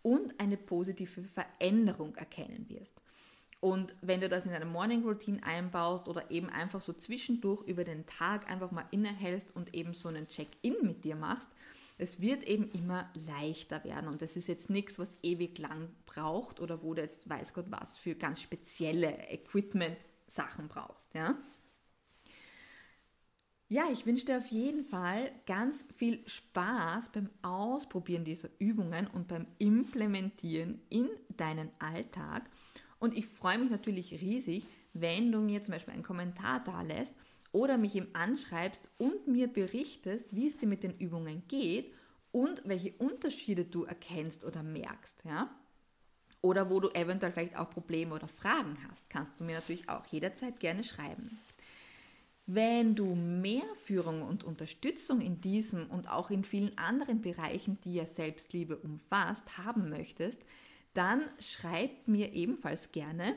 und 0.02 0.40
eine 0.40 0.56
positive 0.56 1.22
Veränderung 1.22 2.16
erkennen 2.16 2.68
wirst. 2.68 3.00
Und 3.64 3.94
wenn 4.02 4.20
du 4.20 4.28
das 4.28 4.44
in 4.44 4.52
deine 4.52 4.66
Morning 4.66 5.04
Routine 5.04 5.42
einbaust 5.42 6.06
oder 6.06 6.30
eben 6.30 6.50
einfach 6.50 6.82
so 6.82 6.92
zwischendurch 6.92 7.62
über 7.62 7.82
den 7.82 8.04
Tag 8.04 8.46
einfach 8.50 8.70
mal 8.72 8.84
innehältst 8.90 9.56
und 9.56 9.74
eben 9.74 9.94
so 9.94 10.10
einen 10.10 10.28
Check-in 10.28 10.76
mit 10.82 11.02
dir 11.02 11.16
machst, 11.16 11.48
es 11.96 12.20
wird 12.20 12.42
eben 12.42 12.70
immer 12.72 13.08
leichter 13.26 13.82
werden. 13.82 14.08
Und 14.08 14.20
das 14.20 14.36
ist 14.36 14.48
jetzt 14.48 14.68
nichts, 14.68 14.98
was 14.98 15.16
ewig 15.22 15.56
lang 15.56 15.88
braucht 16.04 16.60
oder 16.60 16.82
wo 16.82 16.92
du 16.92 17.00
jetzt 17.00 17.26
weiß 17.26 17.54
Gott 17.54 17.64
was 17.70 17.96
für 17.96 18.14
ganz 18.14 18.42
spezielle 18.42 19.30
Equipment 19.30 19.96
Sachen 20.26 20.68
brauchst. 20.68 21.14
Ja? 21.14 21.34
Ja, 23.70 23.84
ich 23.90 24.04
wünsche 24.04 24.26
dir 24.26 24.36
auf 24.36 24.48
jeden 24.48 24.84
Fall 24.84 25.32
ganz 25.46 25.86
viel 25.96 26.20
Spaß 26.28 27.08
beim 27.12 27.30
Ausprobieren 27.40 28.24
dieser 28.24 28.50
Übungen 28.58 29.06
und 29.06 29.26
beim 29.26 29.46
Implementieren 29.56 30.82
in 30.90 31.08
deinen 31.34 31.70
Alltag. 31.78 32.42
Und 33.04 33.14
ich 33.14 33.26
freue 33.26 33.58
mich 33.58 33.68
natürlich 33.68 34.12
riesig, 34.22 34.64
wenn 34.94 35.30
du 35.30 35.38
mir 35.38 35.62
zum 35.62 35.72
Beispiel 35.74 35.92
einen 35.92 36.02
Kommentar 36.02 36.64
da 36.64 36.80
lässt 36.80 37.12
oder 37.52 37.76
mich 37.76 37.94
eben 37.96 38.08
anschreibst 38.14 38.90
und 38.96 39.28
mir 39.28 39.46
berichtest, 39.46 40.24
wie 40.30 40.46
es 40.46 40.56
dir 40.56 40.66
mit 40.66 40.82
den 40.82 40.96
Übungen 40.96 41.42
geht 41.46 41.92
und 42.32 42.62
welche 42.64 42.94
Unterschiede 42.94 43.66
du 43.66 43.84
erkennst 43.84 44.42
oder 44.42 44.62
merkst. 44.62 45.22
Ja? 45.26 45.54
Oder 46.40 46.70
wo 46.70 46.80
du 46.80 46.88
eventuell 46.94 47.32
vielleicht 47.32 47.58
auch 47.58 47.68
Probleme 47.68 48.14
oder 48.14 48.26
Fragen 48.26 48.78
hast, 48.88 49.10
kannst 49.10 49.38
du 49.38 49.44
mir 49.44 49.56
natürlich 49.56 49.86
auch 49.90 50.06
jederzeit 50.06 50.58
gerne 50.58 50.82
schreiben. 50.82 51.38
Wenn 52.46 52.94
du 52.94 53.14
mehr 53.14 53.64
Führung 53.82 54.22
und 54.22 54.44
Unterstützung 54.44 55.20
in 55.20 55.42
diesem 55.42 55.90
und 55.90 56.08
auch 56.08 56.30
in 56.30 56.42
vielen 56.42 56.78
anderen 56.78 57.20
Bereichen, 57.20 57.78
die 57.84 57.96
ja 57.96 58.06
Selbstliebe 58.06 58.78
umfasst, 58.78 59.58
haben 59.58 59.90
möchtest, 59.90 60.40
dann 60.94 61.22
schreib 61.38 62.08
mir 62.08 62.32
ebenfalls 62.32 62.92
gerne 62.92 63.36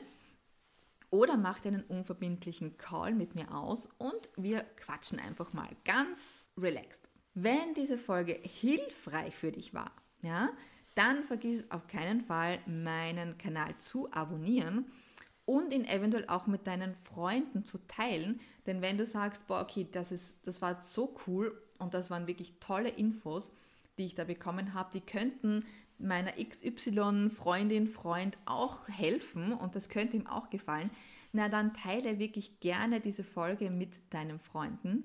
oder 1.10 1.36
mach 1.36 1.60
dir 1.60 1.68
einen 1.68 1.82
unverbindlichen 1.84 2.76
Call 2.76 3.14
mit 3.14 3.34
mir 3.34 3.54
aus 3.54 3.88
und 3.98 4.28
wir 4.36 4.60
quatschen 4.76 5.18
einfach 5.18 5.52
mal 5.52 5.68
ganz 5.84 6.48
relaxed. 6.56 7.08
Wenn 7.34 7.74
diese 7.74 7.98
Folge 7.98 8.38
hilfreich 8.42 9.34
für 9.34 9.52
dich 9.52 9.74
war, 9.74 9.92
ja, 10.22 10.50
dann 10.94 11.22
vergiss 11.24 11.64
auf 11.70 11.86
keinen 11.86 12.20
Fall, 12.22 12.58
meinen 12.66 13.38
Kanal 13.38 13.76
zu 13.78 14.10
abonnieren 14.12 14.86
und 15.44 15.72
ihn 15.72 15.84
eventuell 15.84 16.26
auch 16.28 16.46
mit 16.46 16.66
deinen 16.66 16.94
Freunden 16.94 17.64
zu 17.64 17.78
teilen. 17.86 18.40
Denn 18.66 18.82
wenn 18.82 18.98
du 18.98 19.06
sagst, 19.06 19.46
boah, 19.46 19.62
okay, 19.62 19.86
das, 19.90 20.12
ist, 20.12 20.46
das 20.46 20.60
war 20.60 20.82
so 20.82 21.14
cool 21.26 21.56
und 21.78 21.94
das 21.94 22.10
waren 22.10 22.26
wirklich 22.26 22.58
tolle 22.58 22.88
Infos, 22.88 23.52
die 23.96 24.04
ich 24.04 24.14
da 24.14 24.24
bekommen 24.24 24.74
habe, 24.74 24.90
die 24.92 25.00
könnten 25.00 25.64
meiner 25.98 26.32
XY-Freundin, 26.32 27.86
Freund 27.86 28.36
auch 28.44 28.88
helfen 28.88 29.52
und 29.52 29.74
das 29.74 29.88
könnte 29.88 30.16
ihm 30.16 30.26
auch 30.26 30.50
gefallen, 30.50 30.90
na 31.32 31.48
dann 31.48 31.74
teile 31.74 32.18
wirklich 32.18 32.60
gerne 32.60 33.00
diese 33.00 33.24
Folge 33.24 33.70
mit 33.70 34.12
deinen 34.14 34.38
Freunden 34.38 35.04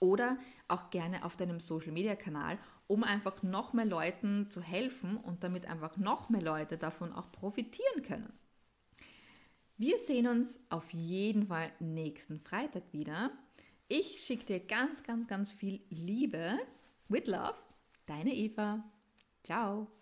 oder 0.00 0.38
auch 0.68 0.90
gerne 0.90 1.24
auf 1.24 1.36
deinem 1.36 1.60
Social-Media-Kanal, 1.60 2.58
um 2.86 3.02
einfach 3.02 3.42
noch 3.42 3.72
mehr 3.72 3.84
Leuten 3.84 4.50
zu 4.50 4.62
helfen 4.62 5.16
und 5.16 5.42
damit 5.42 5.66
einfach 5.66 5.96
noch 5.96 6.28
mehr 6.28 6.42
Leute 6.42 6.78
davon 6.78 7.12
auch 7.12 7.32
profitieren 7.32 8.02
können. 8.02 8.32
Wir 9.76 9.98
sehen 9.98 10.26
uns 10.26 10.58
auf 10.70 10.92
jeden 10.92 11.46
Fall 11.46 11.70
nächsten 11.78 12.40
Freitag 12.40 12.82
wieder. 12.92 13.30
Ich 13.86 14.20
schicke 14.20 14.44
dir 14.44 14.60
ganz, 14.60 15.02
ganz, 15.02 15.28
ganz 15.28 15.50
viel 15.50 15.80
Liebe. 15.88 16.58
With 17.08 17.26
Love, 17.26 17.54
deine 18.06 18.34
Eva. 18.34 18.84
Ciao. 19.44 19.97